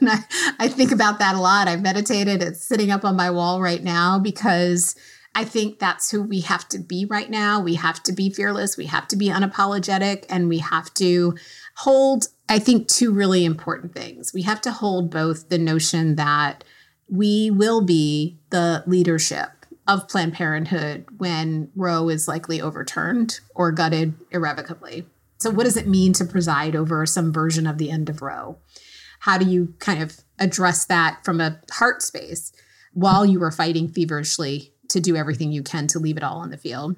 and 0.00 0.08
I, 0.08 0.18
I 0.58 0.68
think 0.68 0.92
about 0.92 1.18
that 1.18 1.34
a 1.34 1.40
lot. 1.40 1.66
I've 1.66 1.82
meditated. 1.82 2.42
It's 2.42 2.64
sitting 2.64 2.90
up 2.90 3.04
on 3.04 3.16
my 3.16 3.30
wall 3.30 3.60
right 3.60 3.82
now 3.82 4.20
because 4.20 4.94
I 5.34 5.44
think 5.44 5.78
that's 5.78 6.10
who 6.10 6.22
we 6.22 6.40
have 6.40 6.68
to 6.68 6.78
be 6.78 7.04
right 7.04 7.30
now. 7.30 7.60
We 7.60 7.74
have 7.74 8.02
to 8.04 8.12
be 8.12 8.30
fearless. 8.30 8.76
We 8.76 8.86
have 8.86 9.08
to 9.08 9.16
be 9.16 9.28
unapologetic. 9.28 10.26
And 10.28 10.48
we 10.48 10.58
have 10.58 10.92
to 10.94 11.36
hold, 11.80 12.28
I 12.48 12.58
think, 12.58 12.88
two 12.88 13.10
really 13.10 13.44
important 13.44 13.94
things. 13.94 14.34
We 14.34 14.42
have 14.42 14.60
to 14.62 14.70
hold 14.70 15.10
both 15.10 15.48
the 15.48 15.56
notion 15.56 16.16
that 16.16 16.62
we 17.08 17.50
will 17.50 17.80
be 17.80 18.38
the 18.50 18.84
leadership 18.86 19.48
of 19.88 20.06
Planned 20.06 20.34
Parenthood 20.34 21.06
when 21.16 21.70
Roe 21.74 22.10
is 22.10 22.28
likely 22.28 22.60
overturned 22.60 23.40
or 23.54 23.72
gutted 23.72 24.12
irrevocably. 24.30 25.06
So, 25.38 25.50
what 25.50 25.64
does 25.64 25.78
it 25.78 25.88
mean 25.88 26.12
to 26.14 26.24
preside 26.26 26.76
over 26.76 27.06
some 27.06 27.32
version 27.32 27.66
of 27.66 27.78
the 27.78 27.90
end 27.90 28.10
of 28.10 28.20
Roe? 28.20 28.58
How 29.20 29.38
do 29.38 29.46
you 29.46 29.74
kind 29.78 30.02
of 30.02 30.20
address 30.38 30.84
that 30.84 31.24
from 31.24 31.40
a 31.40 31.60
heart 31.72 32.02
space 32.02 32.52
while 32.92 33.24
you 33.24 33.42
are 33.42 33.50
fighting 33.50 33.88
feverishly 33.88 34.74
to 34.90 35.00
do 35.00 35.16
everything 35.16 35.50
you 35.50 35.62
can 35.62 35.86
to 35.88 35.98
leave 35.98 36.18
it 36.18 36.22
all 36.22 36.40
on 36.40 36.50
the 36.50 36.58
field? 36.58 36.96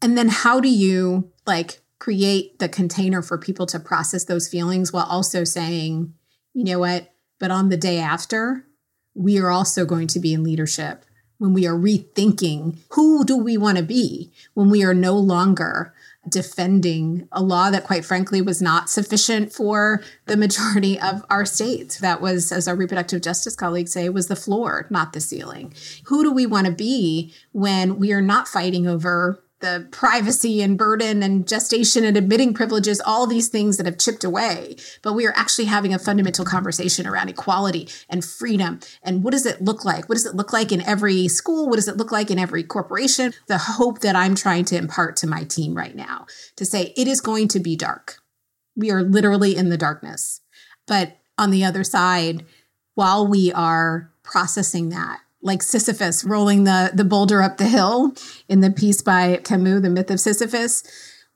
And 0.00 0.16
then, 0.16 0.28
how 0.28 0.60
do 0.60 0.68
you 0.68 1.32
like 1.46 1.80
create 2.00 2.58
the 2.58 2.68
container 2.68 3.22
for 3.22 3.38
people 3.38 3.66
to 3.66 3.78
process 3.78 4.24
those 4.24 4.48
feelings 4.48 4.92
while 4.92 5.06
also 5.08 5.44
saying, 5.44 6.12
you 6.54 6.64
know 6.64 6.80
what, 6.80 7.12
but 7.38 7.52
on 7.52 7.68
the 7.68 7.76
day 7.76 7.98
after, 7.98 8.66
we 9.14 9.38
are 9.38 9.50
also 9.50 9.84
going 9.84 10.08
to 10.08 10.18
be 10.18 10.32
in 10.32 10.42
leadership. 10.42 11.04
When 11.38 11.52
we 11.54 11.66
are 11.66 11.74
rethinking 11.74 12.78
who 12.90 13.24
do 13.24 13.36
we 13.36 13.56
want 13.56 13.78
to 13.78 13.84
be? 13.84 14.32
When 14.54 14.70
we 14.70 14.82
are 14.82 14.94
no 14.94 15.16
longer 15.16 15.94
defending 16.28 17.26
a 17.32 17.42
law 17.42 17.70
that 17.70 17.84
quite 17.84 18.04
frankly 18.04 18.42
was 18.42 18.60
not 18.60 18.90
sufficient 18.90 19.52
for 19.52 20.02
the 20.26 20.36
majority 20.36 20.98
of 21.00 21.24
our 21.30 21.46
states. 21.46 21.98
That 21.98 22.20
was 22.20 22.52
as 22.52 22.68
our 22.68 22.76
reproductive 22.76 23.22
justice 23.22 23.56
colleagues 23.56 23.92
say 23.92 24.08
was 24.08 24.28
the 24.28 24.36
floor 24.36 24.86
not 24.90 25.12
the 25.12 25.20
ceiling. 25.20 25.74
Who 26.06 26.22
do 26.22 26.32
we 26.32 26.46
want 26.46 26.66
to 26.66 26.72
be 26.72 27.34
when 27.52 27.98
we 27.98 28.12
are 28.12 28.22
not 28.22 28.48
fighting 28.48 28.86
over 28.86 29.42
the 29.60 29.88
privacy 29.90 30.62
and 30.62 30.76
burden 30.76 31.22
and 31.22 31.46
gestation 31.46 32.04
and 32.04 32.16
admitting 32.16 32.54
privileges, 32.54 33.00
all 33.00 33.26
these 33.26 33.48
things 33.48 33.76
that 33.76 33.86
have 33.86 33.98
chipped 33.98 34.24
away. 34.24 34.76
But 35.02 35.12
we 35.12 35.26
are 35.26 35.34
actually 35.36 35.66
having 35.66 35.94
a 35.94 35.98
fundamental 35.98 36.44
conversation 36.44 37.06
around 37.06 37.28
equality 37.28 37.88
and 38.08 38.24
freedom. 38.24 38.80
And 39.02 39.22
what 39.22 39.32
does 39.32 39.46
it 39.46 39.62
look 39.62 39.84
like? 39.84 40.08
What 40.08 40.16
does 40.16 40.26
it 40.26 40.34
look 40.34 40.52
like 40.52 40.72
in 40.72 40.80
every 40.82 41.28
school? 41.28 41.68
What 41.68 41.76
does 41.76 41.88
it 41.88 41.96
look 41.96 42.10
like 42.10 42.30
in 42.30 42.38
every 42.38 42.64
corporation? 42.64 43.32
The 43.46 43.58
hope 43.58 44.00
that 44.00 44.16
I'm 44.16 44.34
trying 44.34 44.64
to 44.66 44.76
impart 44.76 45.16
to 45.18 45.26
my 45.26 45.44
team 45.44 45.76
right 45.76 45.94
now 45.94 46.26
to 46.56 46.64
say 46.64 46.92
it 46.96 47.06
is 47.06 47.20
going 47.20 47.48
to 47.48 47.60
be 47.60 47.76
dark. 47.76 48.16
We 48.76 48.90
are 48.90 49.02
literally 49.02 49.56
in 49.56 49.68
the 49.68 49.76
darkness. 49.76 50.40
But 50.86 51.18
on 51.36 51.50
the 51.50 51.64
other 51.64 51.84
side, 51.84 52.44
while 52.94 53.26
we 53.26 53.52
are 53.52 54.10
processing 54.22 54.88
that, 54.90 55.20
like 55.42 55.62
Sisyphus 55.62 56.24
rolling 56.24 56.64
the, 56.64 56.90
the 56.94 57.04
boulder 57.04 57.42
up 57.42 57.56
the 57.56 57.66
hill 57.66 58.14
in 58.48 58.60
the 58.60 58.70
piece 58.70 59.02
by 59.02 59.36
Camus, 59.44 59.82
The 59.82 59.90
Myth 59.90 60.10
of 60.10 60.20
Sisyphus, 60.20 60.82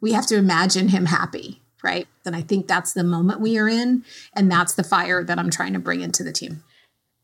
we 0.00 0.12
have 0.12 0.26
to 0.26 0.36
imagine 0.36 0.88
him 0.88 1.06
happy, 1.06 1.62
right? 1.82 2.06
And 2.26 2.36
I 2.36 2.42
think 2.42 2.66
that's 2.66 2.92
the 2.92 3.04
moment 3.04 3.40
we 3.40 3.58
are 3.58 3.68
in. 3.68 4.04
And 4.34 4.50
that's 4.50 4.74
the 4.74 4.84
fire 4.84 5.24
that 5.24 5.38
I'm 5.38 5.50
trying 5.50 5.72
to 5.72 5.78
bring 5.78 6.02
into 6.02 6.22
the 6.22 6.32
team. 6.32 6.62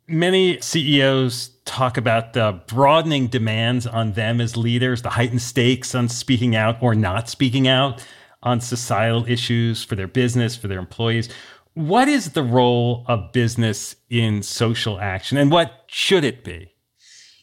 Many 0.08 0.60
CEOs 0.60 1.50
talk 1.64 1.96
about 1.96 2.32
the 2.32 2.60
broadening 2.66 3.28
demands 3.28 3.86
on 3.86 4.12
them 4.14 4.40
as 4.40 4.56
leaders, 4.56 5.02
the 5.02 5.10
heightened 5.10 5.42
stakes 5.42 5.94
on 5.94 6.08
speaking 6.08 6.56
out 6.56 6.82
or 6.82 6.94
not 6.94 7.28
speaking 7.28 7.68
out 7.68 8.04
on 8.42 8.60
societal 8.60 9.24
issues 9.26 9.84
for 9.84 9.94
their 9.94 10.08
business, 10.08 10.56
for 10.56 10.66
their 10.66 10.78
employees. 10.78 11.28
What 11.74 12.08
is 12.08 12.32
the 12.32 12.42
role 12.42 13.04
of 13.06 13.30
business 13.32 13.94
in 14.08 14.42
social 14.42 14.98
action 14.98 15.38
and 15.38 15.52
what 15.52 15.84
should 15.86 16.24
it 16.24 16.42
be? 16.42 16.69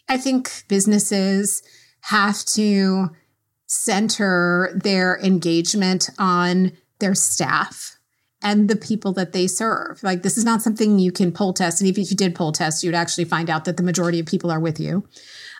I 0.10 0.18
think 0.18 0.64
businesses 0.68 1.64
have 2.02 2.44
to 2.46 3.10
center 3.66 4.72
their 4.82 5.20
engagement 5.20 6.10
on 6.18 6.72
their 7.00 7.14
staff 7.14 7.98
and 8.42 8.70
the 8.70 8.76
people 8.76 9.12
that 9.14 9.34
they 9.34 9.48
serve. 9.48 10.02
Like, 10.04 10.24
this 10.24 10.38
is 10.38 10.46
not 10.46 10.62
something 10.62 11.00
you 11.00 11.12
can 11.12 11.32
poll 11.32 11.54
test. 11.54 11.82
And 11.82 11.90
if 11.90 11.98
you 11.98 12.06
did 12.16 12.36
poll 12.36 12.52
test, 12.52 12.84
you'd 12.84 12.96
actually 12.96 13.26
find 13.26 13.50
out 13.50 13.66
that 13.66 13.78
the 13.78 13.84
majority 13.84 14.20
of 14.20 14.26
people 14.26 14.52
are 14.52 14.60
with 14.60 14.80
you 14.80 15.04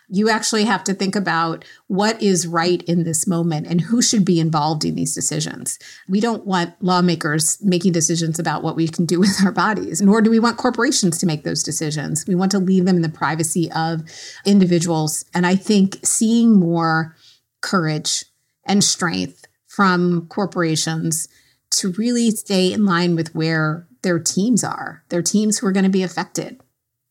you 0.08 0.30
actually 0.30 0.64
have 0.64 0.82
to 0.84 0.94
think 0.94 1.14
about 1.14 1.64
what 1.86 2.20
is 2.22 2.46
right 2.46 2.82
in 2.84 3.04
this 3.04 3.26
moment 3.26 3.66
and 3.66 3.80
who 3.82 4.00
should 4.00 4.24
be 4.24 4.40
involved 4.40 4.84
in 4.84 4.94
these 4.94 5.14
decisions. 5.14 5.78
We 6.08 6.20
don't 6.20 6.46
want 6.46 6.74
lawmakers 6.80 7.58
making 7.62 7.92
decisions 7.92 8.38
about 8.38 8.62
what 8.62 8.76
we 8.76 8.88
can 8.88 9.04
do 9.04 9.20
with 9.20 9.44
our 9.44 9.52
bodies, 9.52 10.00
nor 10.00 10.22
do 10.22 10.30
we 10.30 10.38
want 10.38 10.56
corporations 10.56 11.18
to 11.18 11.26
make 11.26 11.44
those 11.44 11.62
decisions. 11.62 12.26
We 12.26 12.34
want 12.34 12.50
to 12.52 12.58
leave 12.58 12.86
them 12.86 12.96
in 12.96 13.02
the 13.02 13.08
privacy 13.08 13.70
of 13.72 14.02
individuals. 14.46 15.24
And 15.34 15.46
I 15.46 15.56
think 15.56 15.98
seeing 16.02 16.58
more 16.58 17.14
courage 17.60 18.24
and 18.64 18.82
strength 18.82 19.46
from 19.66 20.26
corporations 20.28 21.28
to 21.70 21.92
really 21.92 22.30
stay 22.30 22.72
in 22.72 22.86
line 22.86 23.14
with 23.14 23.34
where 23.34 23.86
their 24.02 24.18
teams 24.18 24.64
are, 24.64 25.04
their 25.10 25.22
teams 25.22 25.58
who 25.58 25.66
are 25.66 25.72
going 25.72 25.84
to 25.84 25.90
be 25.90 26.02
affected 26.02 26.60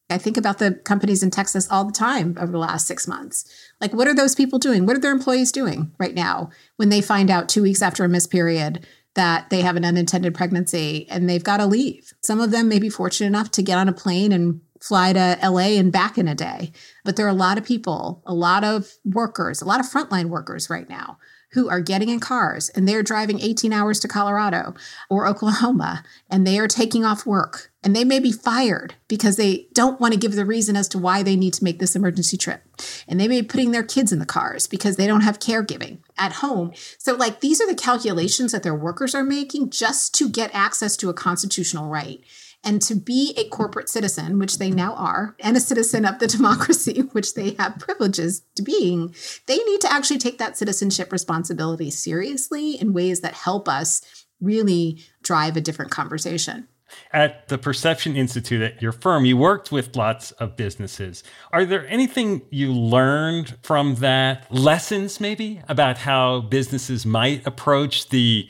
I 0.09 0.17
think 0.17 0.37
about 0.37 0.59
the 0.59 0.71
companies 0.71 1.21
in 1.21 1.31
Texas 1.31 1.67
all 1.69 1.83
the 1.83 1.91
time 1.91 2.37
over 2.39 2.51
the 2.51 2.57
last 2.57 2.87
six 2.87 3.07
months. 3.07 3.45
Like, 3.81 3.93
what 3.93 4.07
are 4.07 4.15
those 4.15 4.35
people 4.35 4.57
doing? 4.57 4.85
What 4.85 4.95
are 4.95 5.01
their 5.01 5.11
employees 5.11 5.51
doing 5.51 5.91
right 5.97 6.15
now 6.15 6.49
when 6.77 6.89
they 6.89 7.01
find 7.01 7.29
out 7.29 7.49
two 7.49 7.61
weeks 7.61 7.81
after 7.81 8.05
a 8.05 8.09
missed 8.09 8.31
period 8.31 8.87
that 9.15 9.49
they 9.49 9.61
have 9.61 9.75
an 9.75 9.83
unintended 9.83 10.33
pregnancy 10.33 11.07
and 11.09 11.29
they've 11.29 11.43
got 11.43 11.57
to 11.57 11.65
leave? 11.65 12.13
Some 12.21 12.39
of 12.39 12.51
them 12.51 12.69
may 12.69 12.79
be 12.79 12.89
fortunate 12.89 13.27
enough 13.27 13.51
to 13.51 13.61
get 13.61 13.77
on 13.77 13.89
a 13.89 13.93
plane 13.93 14.31
and 14.31 14.61
fly 14.81 15.11
to 15.11 15.37
LA 15.43 15.77
and 15.77 15.91
back 15.91 16.17
in 16.17 16.27
a 16.27 16.35
day. 16.35 16.71
But 17.03 17.15
there 17.15 17.25
are 17.25 17.29
a 17.29 17.33
lot 17.33 17.57
of 17.57 17.65
people, 17.65 18.23
a 18.25 18.33
lot 18.33 18.63
of 18.63 18.93
workers, 19.03 19.61
a 19.61 19.65
lot 19.65 19.79
of 19.79 19.87
frontline 19.87 20.29
workers 20.29 20.69
right 20.69 20.87
now 20.87 21.17
who 21.51 21.69
are 21.69 21.81
getting 21.81 22.09
in 22.09 22.19
cars 22.19 22.69
and 22.69 22.87
they're 22.87 23.03
driving 23.03 23.39
18 23.39 23.71
hours 23.71 23.99
to 24.01 24.07
Colorado 24.07 24.73
or 25.09 25.25
Oklahoma 25.27 26.03
and 26.29 26.45
they 26.45 26.59
are 26.59 26.67
taking 26.67 27.05
off 27.05 27.25
work 27.25 27.71
and 27.87 27.95
they 27.95 28.03
may 28.03 28.19
be 28.19 28.33
fired 28.33 28.95
because 29.07 29.37
they 29.37 29.65
don't 29.71 30.01
want 30.01 30.13
to 30.13 30.19
give 30.19 30.35
the 30.35 30.43
reason 30.43 30.75
as 30.75 30.89
to 30.89 30.97
why 30.97 31.23
they 31.23 31.37
need 31.37 31.53
to 31.53 31.63
make 31.63 31.79
this 31.79 31.95
emergency 31.95 32.35
trip. 32.35 32.61
And 33.07 33.17
they 33.17 33.29
may 33.29 33.39
be 33.39 33.47
putting 33.47 33.71
their 33.71 33.81
kids 33.81 34.11
in 34.11 34.19
the 34.19 34.25
cars 34.25 34.67
because 34.67 34.97
they 34.97 35.07
don't 35.07 35.21
have 35.21 35.39
caregiving 35.39 35.99
at 36.17 36.33
home. 36.33 36.73
So, 36.97 37.15
like, 37.15 37.39
these 37.39 37.61
are 37.61 37.65
the 37.65 37.73
calculations 37.73 38.51
that 38.51 38.63
their 38.63 38.75
workers 38.75 39.15
are 39.15 39.23
making 39.23 39.69
just 39.69 40.13
to 40.15 40.27
get 40.27 40.53
access 40.53 40.97
to 40.97 41.07
a 41.07 41.13
constitutional 41.13 41.87
right. 41.87 42.19
And 42.61 42.81
to 42.81 42.93
be 42.93 43.33
a 43.37 43.47
corporate 43.47 43.87
citizen, 43.87 44.37
which 44.37 44.57
they 44.57 44.69
now 44.69 44.93
are, 44.95 45.37
and 45.39 45.55
a 45.55 45.61
citizen 45.61 46.03
of 46.03 46.19
the 46.19 46.27
democracy, 46.37 47.03
which 47.13 47.35
they 47.35 47.51
have 47.51 47.79
privileges 47.79 48.41
to 48.55 48.63
being, 48.63 49.15
they 49.45 49.59
need 49.59 49.79
to 49.79 49.93
actually 49.93 50.17
take 50.17 50.39
that 50.39 50.57
citizenship 50.57 51.13
responsibility 51.13 51.89
seriously 51.89 52.71
in 52.71 52.91
ways 52.91 53.21
that 53.21 53.33
help 53.33 53.69
us 53.69 54.01
really 54.41 55.05
drive 55.23 55.55
a 55.55 55.61
different 55.61 55.91
conversation. 55.91 56.67
At 57.11 57.47
the 57.47 57.57
Perception 57.57 58.15
Institute 58.15 58.61
at 58.61 58.81
your 58.81 58.91
firm, 58.91 59.25
you 59.25 59.37
worked 59.37 59.71
with 59.71 59.95
lots 59.95 60.31
of 60.33 60.55
businesses. 60.55 61.23
Are 61.51 61.65
there 61.65 61.87
anything 61.87 62.41
you 62.49 62.71
learned 62.73 63.57
from 63.63 63.95
that, 63.95 64.51
lessons 64.53 65.19
maybe 65.19 65.61
about 65.67 65.99
how 65.99 66.41
businesses 66.41 67.05
might 67.05 67.45
approach 67.45 68.09
the 68.09 68.49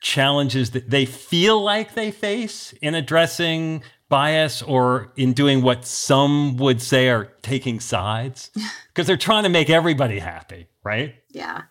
challenges 0.00 0.70
that 0.70 0.90
they 0.90 1.04
feel 1.04 1.62
like 1.62 1.94
they 1.94 2.10
face 2.10 2.72
in 2.80 2.94
addressing 2.94 3.82
bias 4.08 4.60
or 4.62 5.12
in 5.16 5.32
doing 5.32 5.62
what 5.62 5.84
some 5.86 6.56
would 6.56 6.82
say 6.82 7.08
are 7.08 7.26
taking 7.42 7.80
sides? 7.80 8.50
Because 8.88 9.06
they're 9.06 9.16
trying 9.16 9.44
to 9.44 9.48
make 9.48 9.70
everybody 9.70 10.18
happy, 10.18 10.66
right? 10.82 11.14
Yeah. 11.30 11.62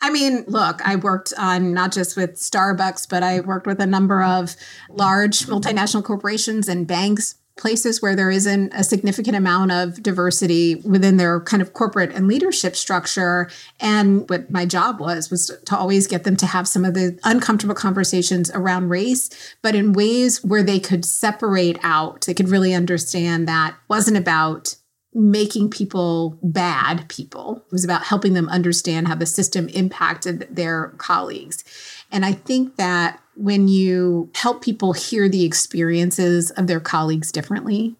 I 0.00 0.10
mean, 0.10 0.44
look, 0.46 0.80
I 0.86 0.96
worked 0.96 1.32
on 1.38 1.72
not 1.72 1.92
just 1.92 2.16
with 2.16 2.34
Starbucks, 2.34 3.08
but 3.08 3.22
I 3.22 3.40
worked 3.40 3.66
with 3.66 3.80
a 3.80 3.86
number 3.86 4.22
of 4.22 4.56
large 4.88 5.46
multinational 5.46 6.04
corporations 6.04 6.68
and 6.68 6.86
banks 6.86 7.36
places 7.56 8.02
where 8.02 8.16
there 8.16 8.30
isn't 8.30 8.72
a 8.74 8.82
significant 8.82 9.36
amount 9.36 9.70
of 9.70 10.02
diversity 10.02 10.76
within 10.76 11.18
their 11.18 11.40
kind 11.40 11.62
of 11.62 11.72
corporate 11.72 12.10
and 12.12 12.26
leadership 12.26 12.74
structure. 12.74 13.48
And 13.78 14.28
what 14.28 14.50
my 14.50 14.66
job 14.66 14.98
was 14.98 15.30
was 15.30 15.52
to 15.64 15.76
always 15.76 16.06
get 16.06 16.24
them 16.24 16.36
to 16.36 16.46
have 16.46 16.66
some 16.66 16.84
of 16.84 16.94
the 16.94 17.18
uncomfortable 17.22 17.74
conversations 17.74 18.50
around 18.50 18.88
race 18.88 19.30
but 19.62 19.74
in 19.74 19.92
ways 19.92 20.42
where 20.42 20.62
they 20.62 20.80
could 20.80 21.04
separate 21.04 21.78
out 21.82 22.22
they 22.22 22.34
could 22.34 22.48
really 22.48 22.74
understand 22.74 23.46
that 23.46 23.76
wasn't 23.88 24.16
about 24.16 24.76
making 25.14 25.70
people 25.70 26.38
bad 26.42 27.08
people. 27.08 27.62
It 27.66 27.72
was 27.72 27.84
about 27.84 28.04
helping 28.04 28.34
them 28.34 28.48
understand 28.48 29.06
how 29.06 29.14
the 29.14 29.26
system 29.26 29.68
impacted 29.68 30.48
their 30.50 30.88
colleagues. 30.98 31.62
And 32.10 32.26
I 32.26 32.32
think 32.32 32.76
that 32.76 33.20
when 33.36 33.68
you 33.68 34.30
help 34.34 34.62
people 34.62 34.92
hear 34.92 35.28
the 35.28 35.44
experiences 35.44 36.50
of 36.52 36.66
their 36.66 36.80
colleagues 36.80 37.30
differently, 37.30 37.94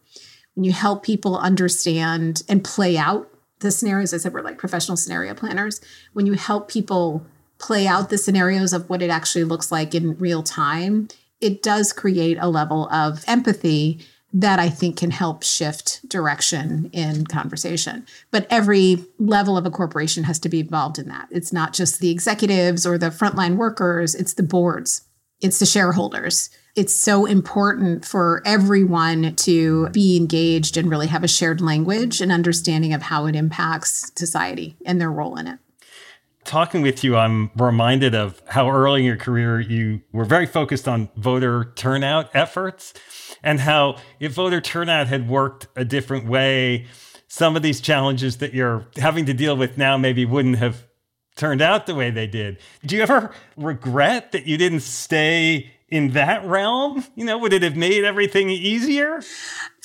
when 0.54 0.64
you 0.64 0.72
help 0.72 1.04
people 1.04 1.36
understand 1.38 2.42
and 2.48 2.64
play 2.64 2.96
out 2.96 3.30
the 3.60 3.70
scenarios, 3.70 4.12
I 4.12 4.18
said 4.18 4.32
we're 4.32 4.42
like 4.42 4.58
professional 4.58 4.96
scenario 4.96 5.34
planners, 5.34 5.80
when 6.12 6.26
you 6.26 6.34
help 6.34 6.68
people 6.68 7.24
play 7.58 7.86
out 7.86 8.10
the 8.10 8.18
scenarios 8.18 8.72
of 8.72 8.88
what 8.90 9.02
it 9.02 9.10
actually 9.10 9.44
looks 9.44 9.70
like 9.70 9.94
in 9.94 10.18
real 10.18 10.42
time, 10.42 11.08
it 11.40 11.62
does 11.62 11.92
create 11.92 12.38
a 12.40 12.48
level 12.48 12.88
of 12.90 13.24
empathy 13.26 14.00
that 14.34 14.58
I 14.58 14.68
think 14.68 14.96
can 14.96 15.12
help 15.12 15.44
shift 15.44 16.06
direction 16.08 16.90
in 16.92 17.24
conversation. 17.24 18.04
But 18.32 18.48
every 18.50 19.04
level 19.20 19.56
of 19.56 19.64
a 19.64 19.70
corporation 19.70 20.24
has 20.24 20.40
to 20.40 20.48
be 20.48 20.58
involved 20.58 20.98
in 20.98 21.06
that. 21.06 21.28
It's 21.30 21.52
not 21.52 21.72
just 21.72 22.00
the 22.00 22.10
executives 22.10 22.84
or 22.84 22.98
the 22.98 23.06
frontline 23.06 23.56
workers, 23.56 24.14
it's 24.16 24.34
the 24.34 24.42
boards, 24.42 25.02
it's 25.40 25.60
the 25.60 25.66
shareholders. 25.66 26.50
It's 26.74 26.92
so 26.92 27.24
important 27.24 28.04
for 28.04 28.42
everyone 28.44 29.36
to 29.36 29.88
be 29.90 30.16
engaged 30.16 30.76
and 30.76 30.90
really 30.90 31.06
have 31.06 31.22
a 31.22 31.28
shared 31.28 31.60
language 31.60 32.20
and 32.20 32.32
understanding 32.32 32.92
of 32.92 33.02
how 33.02 33.26
it 33.26 33.36
impacts 33.36 34.10
society 34.16 34.76
and 34.84 35.00
their 35.00 35.12
role 35.12 35.36
in 35.36 35.46
it 35.46 35.60
talking 36.44 36.82
with 36.82 37.02
you, 37.02 37.16
I'm 37.16 37.50
reminded 37.56 38.14
of 38.14 38.42
how 38.46 38.70
early 38.70 39.00
in 39.00 39.06
your 39.06 39.16
career 39.16 39.60
you 39.60 40.02
were 40.12 40.24
very 40.24 40.46
focused 40.46 40.86
on 40.86 41.08
voter 41.16 41.72
turnout 41.74 42.30
efforts 42.34 42.92
and 43.42 43.60
how 43.60 43.96
if 44.20 44.32
voter 44.32 44.60
turnout 44.60 45.08
had 45.08 45.28
worked 45.28 45.66
a 45.76 45.84
different 45.84 46.26
way, 46.26 46.86
some 47.28 47.56
of 47.56 47.62
these 47.62 47.80
challenges 47.80 48.38
that 48.38 48.54
you're 48.54 48.86
having 48.96 49.26
to 49.26 49.34
deal 49.34 49.56
with 49.56 49.76
now 49.76 49.96
maybe 49.96 50.24
wouldn't 50.24 50.58
have 50.58 50.86
turned 51.36 51.60
out 51.60 51.86
the 51.86 51.94
way 51.94 52.10
they 52.10 52.26
did. 52.26 52.58
Do 52.84 52.96
you 52.96 53.02
ever 53.02 53.32
regret 53.56 54.32
that 54.32 54.46
you 54.46 54.56
didn't 54.56 54.80
stay 54.80 55.72
in 55.88 56.10
that 56.10 56.44
realm? 56.44 57.04
You 57.14 57.24
know, 57.24 57.38
would 57.38 57.52
it 57.52 57.62
have 57.62 57.76
made 57.76 58.04
everything 58.04 58.50
easier? 58.50 59.20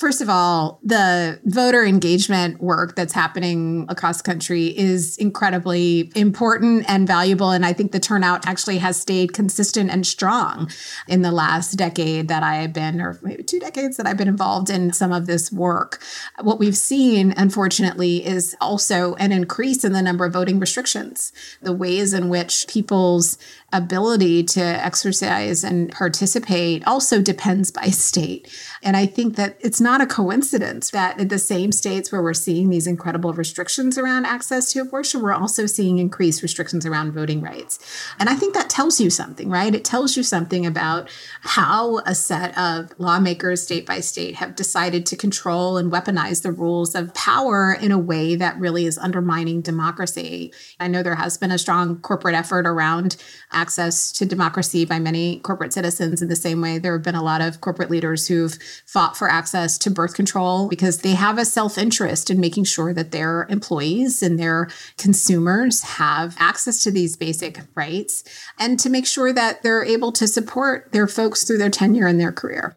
First 0.00 0.22
of 0.22 0.30
all, 0.30 0.80
the 0.82 1.38
voter 1.44 1.84
engagement 1.84 2.62
work 2.62 2.96
that's 2.96 3.12
happening 3.12 3.84
across 3.90 4.22
country 4.22 4.68
is 4.68 5.18
incredibly 5.18 6.10
important 6.16 6.86
and 6.88 7.06
valuable. 7.06 7.50
And 7.50 7.66
I 7.66 7.74
think 7.74 7.92
the 7.92 8.00
turnout 8.00 8.48
actually 8.48 8.78
has 8.78 8.98
stayed 8.98 9.34
consistent 9.34 9.90
and 9.90 10.06
strong 10.06 10.70
in 11.06 11.20
the 11.20 11.30
last 11.30 11.74
decade 11.74 12.28
that 12.28 12.42
I 12.42 12.62
have 12.62 12.72
been, 12.72 12.98
or 12.98 13.18
maybe 13.20 13.42
two 13.42 13.60
decades 13.60 13.98
that 13.98 14.06
I've 14.06 14.16
been 14.16 14.26
involved 14.26 14.70
in 14.70 14.94
some 14.94 15.12
of 15.12 15.26
this 15.26 15.52
work. 15.52 16.02
What 16.40 16.58
we've 16.58 16.78
seen, 16.78 17.34
unfortunately, 17.36 18.24
is 18.24 18.56
also 18.58 19.16
an 19.16 19.32
increase 19.32 19.84
in 19.84 19.92
the 19.92 20.00
number 20.00 20.24
of 20.24 20.32
voting 20.32 20.58
restrictions, 20.58 21.30
the 21.60 21.74
ways 21.74 22.14
in 22.14 22.30
which 22.30 22.66
people's 22.68 23.36
ability 23.70 24.44
to 24.44 24.62
exercise 24.62 25.62
and 25.62 25.92
participate 25.92 26.86
also 26.86 27.20
depends 27.20 27.70
by 27.70 27.88
state. 27.88 28.48
And 28.82 28.96
I 28.96 29.04
think 29.04 29.36
that 29.36 29.58
it's 29.60 29.80
not 29.80 29.89
not 29.90 30.00
a 30.00 30.06
coincidence 30.06 30.92
that 30.92 31.18
in 31.18 31.26
the 31.26 31.38
same 31.38 31.72
states 31.72 32.12
where 32.12 32.22
we're 32.22 32.32
seeing 32.32 32.70
these 32.70 32.86
incredible 32.86 33.32
restrictions 33.32 33.98
around 33.98 34.24
access 34.24 34.70
to 34.72 34.78
abortion, 34.80 35.20
we're 35.20 35.32
also 35.32 35.66
seeing 35.66 35.98
increased 35.98 36.42
restrictions 36.42 36.86
around 36.86 37.10
voting 37.10 37.40
rights. 37.40 37.80
And 38.20 38.28
I 38.28 38.36
think 38.36 38.54
that 38.54 38.70
tells 38.70 39.00
you 39.00 39.10
something, 39.10 39.50
right? 39.50 39.74
It 39.74 39.84
tells 39.84 40.16
you 40.16 40.22
something 40.22 40.64
about 40.64 41.10
how 41.40 41.98
a 42.06 42.14
set 42.14 42.56
of 42.56 42.92
lawmakers, 42.98 43.64
state 43.64 43.84
by 43.84 43.98
state, 43.98 44.36
have 44.36 44.54
decided 44.54 45.06
to 45.06 45.16
control 45.16 45.76
and 45.76 45.90
weaponize 45.90 46.42
the 46.42 46.52
rules 46.52 46.94
of 46.94 47.12
power 47.14 47.72
in 47.72 47.90
a 47.90 47.98
way 47.98 48.36
that 48.36 48.60
really 48.60 48.86
is 48.86 48.96
undermining 48.96 49.60
democracy. 49.60 50.52
I 50.78 50.86
know 50.86 51.02
there 51.02 51.16
has 51.16 51.36
been 51.36 51.50
a 51.50 51.58
strong 51.58 51.98
corporate 51.98 52.36
effort 52.36 52.64
around 52.64 53.16
access 53.50 54.12
to 54.12 54.24
democracy 54.24 54.84
by 54.84 55.00
many 55.00 55.40
corporate 55.40 55.72
citizens 55.72 56.22
in 56.22 56.28
the 56.28 56.36
same 56.36 56.60
way 56.60 56.78
there 56.78 56.92
have 56.92 57.02
been 57.02 57.16
a 57.16 57.24
lot 57.24 57.40
of 57.40 57.60
corporate 57.60 57.90
leaders 57.90 58.28
who've 58.28 58.56
fought 58.86 59.16
for 59.16 59.28
access 59.28 59.79
to 59.80 59.90
birth 59.90 60.14
control 60.14 60.68
because 60.68 60.98
they 60.98 61.12
have 61.12 61.38
a 61.38 61.44
self 61.44 61.76
interest 61.76 62.30
in 62.30 62.40
making 62.40 62.64
sure 62.64 62.92
that 62.94 63.10
their 63.10 63.46
employees 63.50 64.22
and 64.22 64.38
their 64.38 64.68
consumers 64.96 65.82
have 65.82 66.36
access 66.38 66.82
to 66.84 66.90
these 66.90 67.16
basic 67.16 67.60
rights 67.74 68.22
and 68.58 68.78
to 68.78 68.90
make 68.90 69.06
sure 69.06 69.32
that 69.32 69.62
they're 69.62 69.84
able 69.84 70.12
to 70.12 70.28
support 70.28 70.92
their 70.92 71.06
folks 71.06 71.44
through 71.44 71.58
their 71.58 71.70
tenure 71.70 72.06
and 72.06 72.20
their 72.20 72.32
career. 72.32 72.76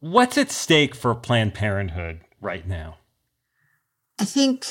What's 0.00 0.36
at 0.36 0.50
stake 0.50 0.94
for 0.94 1.14
Planned 1.14 1.54
Parenthood 1.54 2.20
right 2.40 2.66
now? 2.66 2.96
I 4.18 4.24
think 4.24 4.66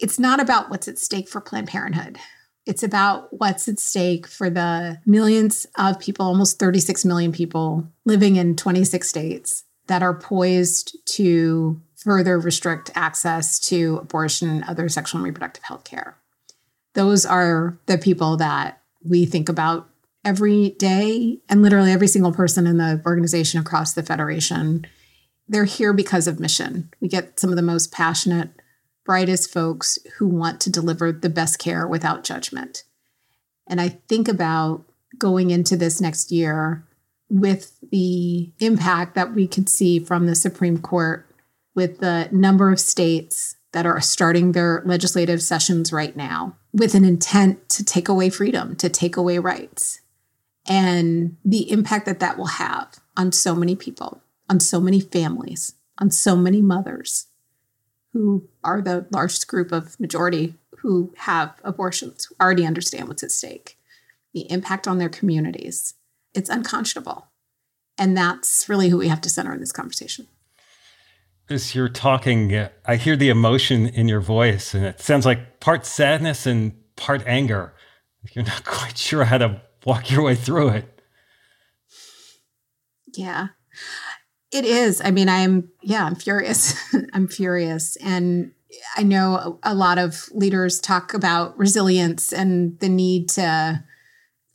it's 0.00 0.18
not 0.18 0.40
about 0.40 0.70
what's 0.70 0.88
at 0.88 0.98
stake 0.98 1.28
for 1.28 1.40
Planned 1.40 1.68
Parenthood. 1.68 2.18
It's 2.64 2.82
about 2.82 3.28
what's 3.32 3.66
at 3.68 3.80
stake 3.80 4.26
for 4.26 4.48
the 4.48 4.98
millions 5.04 5.66
of 5.76 5.98
people, 5.98 6.26
almost 6.26 6.58
36 6.58 7.04
million 7.04 7.32
people 7.32 7.88
living 8.04 8.36
in 8.36 8.54
26 8.54 9.08
states 9.08 9.64
that 9.92 10.02
are 10.02 10.14
poised 10.14 10.96
to 11.04 11.78
further 11.96 12.40
restrict 12.40 12.90
access 12.94 13.58
to 13.58 13.98
abortion 13.98 14.48
and 14.48 14.64
other 14.64 14.88
sexual 14.88 15.18
and 15.18 15.26
reproductive 15.26 15.62
health 15.64 15.84
care. 15.84 16.16
Those 16.94 17.26
are 17.26 17.78
the 17.84 17.98
people 17.98 18.38
that 18.38 18.80
we 19.04 19.26
think 19.26 19.50
about 19.50 19.90
every 20.24 20.70
day, 20.78 21.40
and 21.46 21.60
literally 21.60 21.92
every 21.92 22.08
single 22.08 22.32
person 22.32 22.66
in 22.66 22.78
the 22.78 23.02
organization 23.04 23.60
across 23.60 23.92
the 23.92 24.02
Federation. 24.02 24.86
They're 25.46 25.66
here 25.66 25.92
because 25.92 26.26
of 26.26 26.40
mission. 26.40 26.88
We 27.02 27.08
get 27.08 27.38
some 27.38 27.50
of 27.50 27.56
the 27.56 27.60
most 27.60 27.92
passionate 27.92 28.48
brightest 29.04 29.52
folks 29.52 29.98
who 30.16 30.26
want 30.26 30.58
to 30.62 30.70
deliver 30.70 31.12
the 31.12 31.28
best 31.28 31.58
care 31.58 31.86
without 31.86 32.24
judgment. 32.24 32.84
And 33.68 33.78
I 33.78 33.90
think 33.90 34.26
about 34.26 34.86
going 35.18 35.50
into 35.50 35.76
this 35.76 36.00
next 36.00 36.32
year 36.32 36.86
with 37.32 37.78
the 37.90 38.52
impact 38.60 39.14
that 39.14 39.34
we 39.34 39.48
could 39.48 39.68
see 39.68 39.98
from 39.98 40.26
the 40.26 40.34
Supreme 40.34 40.78
Court 40.78 41.26
with 41.74 41.98
the 41.98 42.28
number 42.30 42.70
of 42.70 42.78
states 42.78 43.56
that 43.72 43.86
are 43.86 44.02
starting 44.02 44.52
their 44.52 44.82
legislative 44.84 45.40
sessions 45.40 45.94
right 45.94 46.14
now 46.14 46.54
with 46.74 46.94
an 46.94 47.06
intent 47.06 47.70
to 47.70 47.82
take 47.82 48.06
away 48.06 48.28
freedom, 48.28 48.76
to 48.76 48.90
take 48.90 49.16
away 49.16 49.38
rights, 49.38 50.00
and 50.66 51.38
the 51.42 51.70
impact 51.70 52.04
that 52.04 52.20
that 52.20 52.36
will 52.36 52.44
have 52.44 52.96
on 53.16 53.32
so 53.32 53.54
many 53.54 53.74
people, 53.74 54.22
on 54.50 54.60
so 54.60 54.78
many 54.78 55.00
families, 55.00 55.72
on 55.98 56.10
so 56.10 56.36
many 56.36 56.60
mothers 56.60 57.28
who 58.12 58.46
are 58.62 58.82
the 58.82 59.06
largest 59.10 59.48
group 59.48 59.72
of 59.72 59.98
majority 59.98 60.54
who 60.80 61.14
have 61.16 61.54
abortions 61.64 62.28
already 62.38 62.66
understand 62.66 63.08
what's 63.08 63.22
at 63.22 63.30
stake 63.30 63.78
the 64.34 64.50
impact 64.50 64.88
on 64.88 64.98
their 64.98 65.08
communities 65.08 65.94
it's 66.34 66.50
unconscionable 66.50 67.28
and 67.98 68.16
that's 68.16 68.68
really 68.68 68.88
who 68.88 68.98
we 68.98 69.08
have 69.08 69.20
to 69.20 69.30
center 69.30 69.52
in 69.52 69.60
this 69.60 69.72
conversation 69.72 70.26
as 71.48 71.74
you're 71.74 71.88
talking 71.88 72.68
i 72.86 72.96
hear 72.96 73.16
the 73.16 73.28
emotion 73.28 73.86
in 73.86 74.08
your 74.08 74.20
voice 74.20 74.74
and 74.74 74.84
it 74.84 75.00
sounds 75.00 75.26
like 75.26 75.60
part 75.60 75.86
sadness 75.86 76.46
and 76.46 76.72
part 76.96 77.22
anger 77.26 77.74
you're 78.32 78.44
not 78.44 78.64
quite 78.64 78.98
sure 78.98 79.24
how 79.24 79.38
to 79.38 79.60
walk 79.84 80.10
your 80.10 80.22
way 80.22 80.34
through 80.34 80.68
it 80.68 81.02
yeah 83.14 83.48
it 84.52 84.66
is. 84.66 85.00
I 85.02 85.10
mean, 85.10 85.28
I'm, 85.30 85.70
yeah, 85.80 86.04
I'm 86.04 86.14
furious. 86.14 86.74
I'm 87.14 87.26
furious. 87.26 87.96
And 87.96 88.52
I 88.96 89.02
know 89.02 89.58
a, 89.62 89.72
a 89.72 89.74
lot 89.74 89.98
of 89.98 90.28
leaders 90.32 90.78
talk 90.78 91.14
about 91.14 91.58
resilience 91.58 92.32
and 92.32 92.78
the 92.80 92.88
need 92.88 93.30
to 93.30 93.82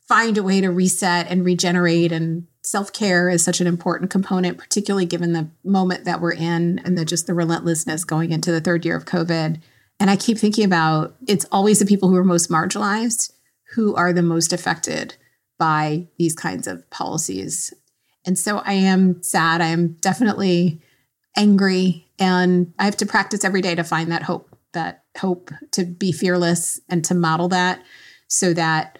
find 0.08 0.38
a 0.38 0.42
way 0.42 0.60
to 0.60 0.70
reset 0.70 1.26
and 1.28 1.44
regenerate. 1.44 2.12
And 2.12 2.46
self 2.62 2.92
care 2.92 3.28
is 3.28 3.44
such 3.44 3.60
an 3.60 3.66
important 3.66 4.10
component, 4.10 4.58
particularly 4.58 5.06
given 5.06 5.32
the 5.32 5.48
moment 5.62 6.04
that 6.04 6.20
we're 6.20 6.32
in 6.32 6.80
and 6.80 6.96
the 6.96 7.04
just 7.04 7.26
the 7.26 7.34
relentlessness 7.34 8.04
going 8.04 8.32
into 8.32 8.50
the 8.50 8.60
third 8.60 8.84
year 8.84 8.96
of 8.96 9.04
COVID. 9.04 9.60
And 10.00 10.10
I 10.10 10.16
keep 10.16 10.38
thinking 10.38 10.64
about 10.64 11.16
it's 11.26 11.46
always 11.52 11.78
the 11.78 11.86
people 11.86 12.08
who 12.08 12.16
are 12.16 12.24
most 12.24 12.50
marginalized 12.50 13.32
who 13.74 13.94
are 13.94 14.14
the 14.14 14.22
most 14.22 14.54
affected 14.54 15.14
by 15.58 16.06
these 16.16 16.34
kinds 16.34 16.66
of 16.66 16.88
policies 16.88 17.74
and 18.28 18.38
so 18.38 18.58
I 18.58 18.74
am 18.74 19.22
sad. 19.22 19.62
I 19.62 19.68
am 19.68 19.96
definitely 20.00 20.82
angry. 21.34 22.10
And 22.18 22.74
I 22.78 22.84
have 22.84 22.98
to 22.98 23.06
practice 23.06 23.42
every 23.42 23.62
day 23.62 23.74
to 23.74 23.82
find 23.82 24.12
that 24.12 24.22
hope, 24.22 24.54
that 24.74 25.04
hope 25.16 25.50
to 25.72 25.86
be 25.86 26.12
fearless 26.12 26.78
and 26.90 27.02
to 27.06 27.14
model 27.14 27.48
that 27.48 27.82
so 28.26 28.52
that 28.52 28.97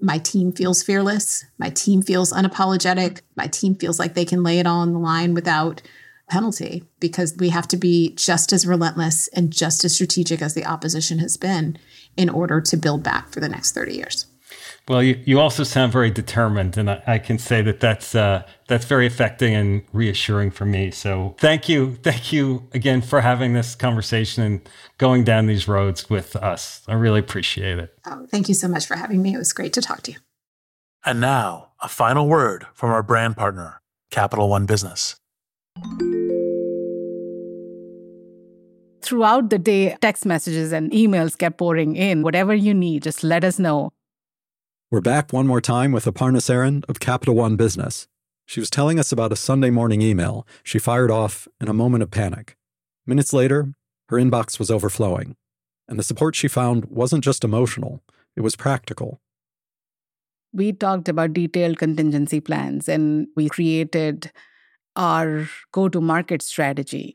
my 0.00 0.18
team 0.18 0.52
feels 0.52 0.82
fearless. 0.82 1.44
My 1.58 1.70
team 1.70 2.02
feels 2.02 2.32
unapologetic. 2.32 3.20
My 3.36 3.46
team 3.46 3.74
feels 3.74 3.98
like 3.98 4.14
they 4.14 4.24
can 4.24 4.42
lay 4.42 4.58
it 4.58 4.66
all 4.66 4.80
on 4.80 4.92
the 4.92 4.98
line 4.98 5.34
without 5.34 5.82
penalty 6.28 6.84
because 7.00 7.36
we 7.38 7.48
have 7.48 7.66
to 7.68 7.76
be 7.76 8.14
just 8.14 8.52
as 8.52 8.66
relentless 8.66 9.28
and 9.28 9.50
just 9.50 9.84
as 9.84 9.94
strategic 9.94 10.42
as 10.42 10.54
the 10.54 10.64
opposition 10.64 11.18
has 11.18 11.36
been 11.36 11.78
in 12.16 12.28
order 12.28 12.60
to 12.60 12.76
build 12.76 13.02
back 13.02 13.28
for 13.30 13.40
the 13.40 13.48
next 13.48 13.72
30 13.72 13.94
years. 13.94 14.26
Well, 14.88 15.02
you, 15.02 15.20
you 15.24 15.40
also 15.40 15.64
sound 15.64 15.92
very 15.92 16.10
determined, 16.10 16.76
and 16.76 16.90
I, 16.90 17.02
I 17.06 17.18
can 17.18 17.38
say 17.38 17.62
that 17.62 17.80
that's 17.80 18.14
uh, 18.14 18.42
that's 18.66 18.86
very 18.86 19.06
affecting 19.06 19.54
and 19.54 19.82
reassuring 19.92 20.50
for 20.50 20.64
me. 20.64 20.90
So, 20.90 21.36
thank 21.38 21.68
you, 21.68 21.96
thank 22.02 22.32
you 22.32 22.68
again 22.72 23.02
for 23.02 23.20
having 23.20 23.52
this 23.52 23.74
conversation 23.74 24.42
and 24.42 24.68
going 24.98 25.24
down 25.24 25.46
these 25.46 25.68
roads 25.68 26.08
with 26.08 26.36
us. 26.36 26.82
I 26.88 26.94
really 26.94 27.20
appreciate 27.20 27.78
it. 27.78 27.94
Oh, 28.06 28.26
thank 28.30 28.48
you 28.48 28.54
so 28.54 28.68
much 28.68 28.86
for 28.86 28.96
having 28.96 29.22
me. 29.22 29.34
It 29.34 29.38
was 29.38 29.52
great 29.52 29.72
to 29.74 29.82
talk 29.82 30.02
to 30.02 30.12
you. 30.12 30.18
And 31.04 31.20
now, 31.20 31.72
a 31.80 31.88
final 31.88 32.26
word 32.26 32.66
from 32.74 32.90
our 32.90 33.02
brand 33.02 33.36
partner, 33.36 33.80
Capital 34.10 34.48
One 34.48 34.66
Business. 34.66 35.16
Throughout 39.00 39.48
the 39.48 39.58
day, 39.58 39.96
text 40.00 40.26
messages 40.26 40.72
and 40.72 40.90
emails 40.90 41.38
kept 41.38 41.58
pouring 41.58 41.96
in. 41.96 42.22
Whatever 42.22 42.54
you 42.54 42.74
need, 42.74 43.04
just 43.04 43.22
let 43.22 43.44
us 43.44 43.58
know. 43.58 43.90
We're 44.90 45.02
back 45.02 45.34
one 45.34 45.46
more 45.46 45.60
time 45.60 45.92
with 45.92 46.06
Aparna 46.06 46.38
Saran 46.38 46.82
of 46.88 46.98
Capital 46.98 47.34
One 47.34 47.56
Business. 47.56 48.08
She 48.46 48.58
was 48.58 48.70
telling 48.70 48.98
us 48.98 49.12
about 49.12 49.30
a 49.30 49.36
Sunday 49.36 49.68
morning 49.68 50.00
email 50.00 50.46
she 50.62 50.78
fired 50.78 51.10
off 51.10 51.46
in 51.60 51.68
a 51.68 51.74
moment 51.74 52.02
of 52.02 52.10
panic. 52.10 52.56
Minutes 53.06 53.34
later, 53.34 53.74
her 54.08 54.16
inbox 54.16 54.58
was 54.58 54.70
overflowing, 54.70 55.36
and 55.88 55.98
the 55.98 56.02
support 56.02 56.34
she 56.34 56.48
found 56.48 56.86
wasn't 56.86 57.22
just 57.22 57.44
emotional, 57.44 58.02
it 58.34 58.40
was 58.40 58.56
practical. 58.56 59.20
We 60.54 60.72
talked 60.72 61.10
about 61.10 61.34
detailed 61.34 61.76
contingency 61.76 62.40
plans 62.40 62.88
and 62.88 63.26
we 63.36 63.50
created 63.50 64.32
our 64.96 65.50
go 65.70 65.90
to 65.90 66.00
market 66.00 66.40
strategy 66.40 67.14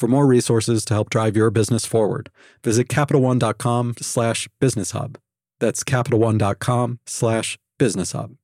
For 0.00 0.08
more 0.08 0.26
resources 0.26 0.86
to 0.86 0.94
help 0.94 1.10
drive 1.10 1.36
your 1.36 1.50
business 1.50 1.84
forward, 1.84 2.30
visit 2.64 2.88
CapitalOne.com 2.88 3.96
slash 4.00 4.48
business 4.58 4.92
hub. 4.92 5.18
That's 5.58 5.84
CapitalOne.com 5.84 7.00
slash 7.04 7.58
business 7.78 8.12
hub. 8.12 8.36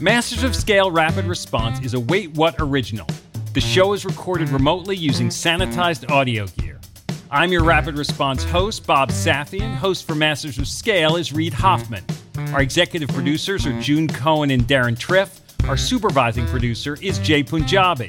Masters 0.00 0.42
of 0.42 0.56
Scale 0.56 0.90
Rapid 0.90 1.26
Response 1.26 1.80
is 1.80 1.92
a 1.92 2.00
Wait 2.00 2.30
What 2.30 2.54
original. 2.60 3.06
The 3.52 3.60
show 3.60 3.92
is 3.92 4.06
recorded 4.06 4.48
remotely 4.48 4.96
using 4.96 5.28
sanitized 5.28 6.10
audio 6.10 6.46
gear. 6.46 6.80
I'm 7.30 7.52
your 7.52 7.64
Rapid 7.64 7.98
Response 7.98 8.42
host, 8.42 8.86
Bob 8.86 9.10
Safian. 9.10 9.74
Host 9.74 10.06
for 10.06 10.14
Masters 10.14 10.56
of 10.56 10.66
Scale 10.66 11.16
is 11.16 11.30
Reid 11.30 11.52
Hoffman. 11.52 12.04
Our 12.54 12.62
executive 12.62 13.10
producers 13.10 13.66
are 13.66 13.78
June 13.82 14.08
Cohen 14.08 14.50
and 14.50 14.62
Darren 14.62 14.96
Triff. 14.96 15.42
Our 15.68 15.76
supervising 15.76 16.46
producer 16.46 16.96
is 17.02 17.18
Jay 17.18 17.42
Punjabi. 17.42 18.08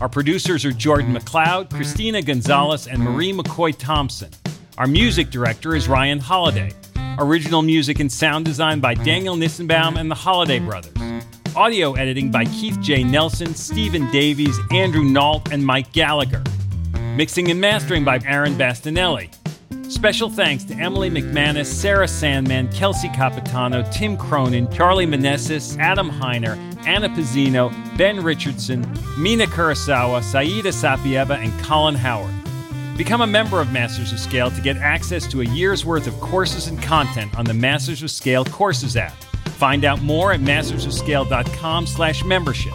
Our 0.00 0.08
producers 0.08 0.64
are 0.64 0.72
Jordan 0.72 1.14
McLeod, 1.14 1.70
Christina 1.70 2.20
Gonzalez, 2.20 2.88
and 2.88 3.00
Marie 3.00 3.32
McCoy 3.32 3.76
Thompson. 3.76 4.28
Our 4.76 4.88
music 4.88 5.30
director 5.30 5.76
is 5.76 5.86
Ryan 5.88 6.18
Holiday. 6.18 6.72
Original 7.18 7.62
music 7.62 8.00
and 8.00 8.10
sound 8.10 8.44
design 8.44 8.80
by 8.80 8.94
Daniel 8.94 9.36
Nissenbaum 9.36 9.96
and 9.96 10.10
the 10.10 10.16
Holiday 10.16 10.58
Brothers. 10.58 10.96
Audio 11.54 11.92
editing 11.94 12.32
by 12.32 12.44
Keith 12.46 12.80
J. 12.80 13.04
Nelson, 13.04 13.54
Stephen 13.54 14.10
Davies, 14.10 14.58
Andrew 14.72 15.04
Nault, 15.04 15.52
and 15.52 15.64
Mike 15.64 15.92
Gallagher. 15.92 16.42
Mixing 17.14 17.52
and 17.52 17.60
mastering 17.60 18.02
by 18.04 18.18
Aaron 18.26 18.56
Bastinelli. 18.56 19.30
Special 19.94 20.28
thanks 20.28 20.64
to 20.64 20.74
Emily 20.74 21.08
McManus, 21.08 21.66
Sarah 21.66 22.08
Sandman, 22.08 22.68
Kelsey 22.72 23.08
Capitano, 23.10 23.88
Tim 23.92 24.16
Cronin, 24.16 24.70
Charlie 24.70 25.06
Manessis, 25.06 25.78
Adam 25.78 26.10
Heiner, 26.10 26.56
Anna 26.84 27.08
Pizzino, 27.08 27.70
Ben 27.96 28.20
Richardson, 28.20 28.80
Mina 29.16 29.46
Kurosawa, 29.46 30.20
Saida 30.20 30.70
Sapieva, 30.70 31.38
and 31.38 31.58
Colin 31.64 31.94
Howard. 31.94 32.34
Become 32.98 33.20
a 33.20 33.26
member 33.26 33.60
of 33.60 33.72
Masters 33.72 34.12
of 34.12 34.18
Scale 34.18 34.50
to 34.50 34.60
get 34.60 34.76
access 34.78 35.28
to 35.28 35.42
a 35.42 35.46
year's 35.46 35.86
worth 35.86 36.08
of 36.08 36.20
courses 36.20 36.66
and 36.66 36.82
content 36.82 37.34
on 37.38 37.44
the 37.44 37.54
Masters 37.54 38.02
of 38.02 38.10
Scale 38.10 38.44
Courses 38.44 38.96
app. 38.96 39.14
Find 39.56 39.84
out 39.84 40.02
more 40.02 40.32
at 40.32 40.40
mastersofscale.com 40.40 41.86
slash 41.86 42.24
membership. 42.24 42.74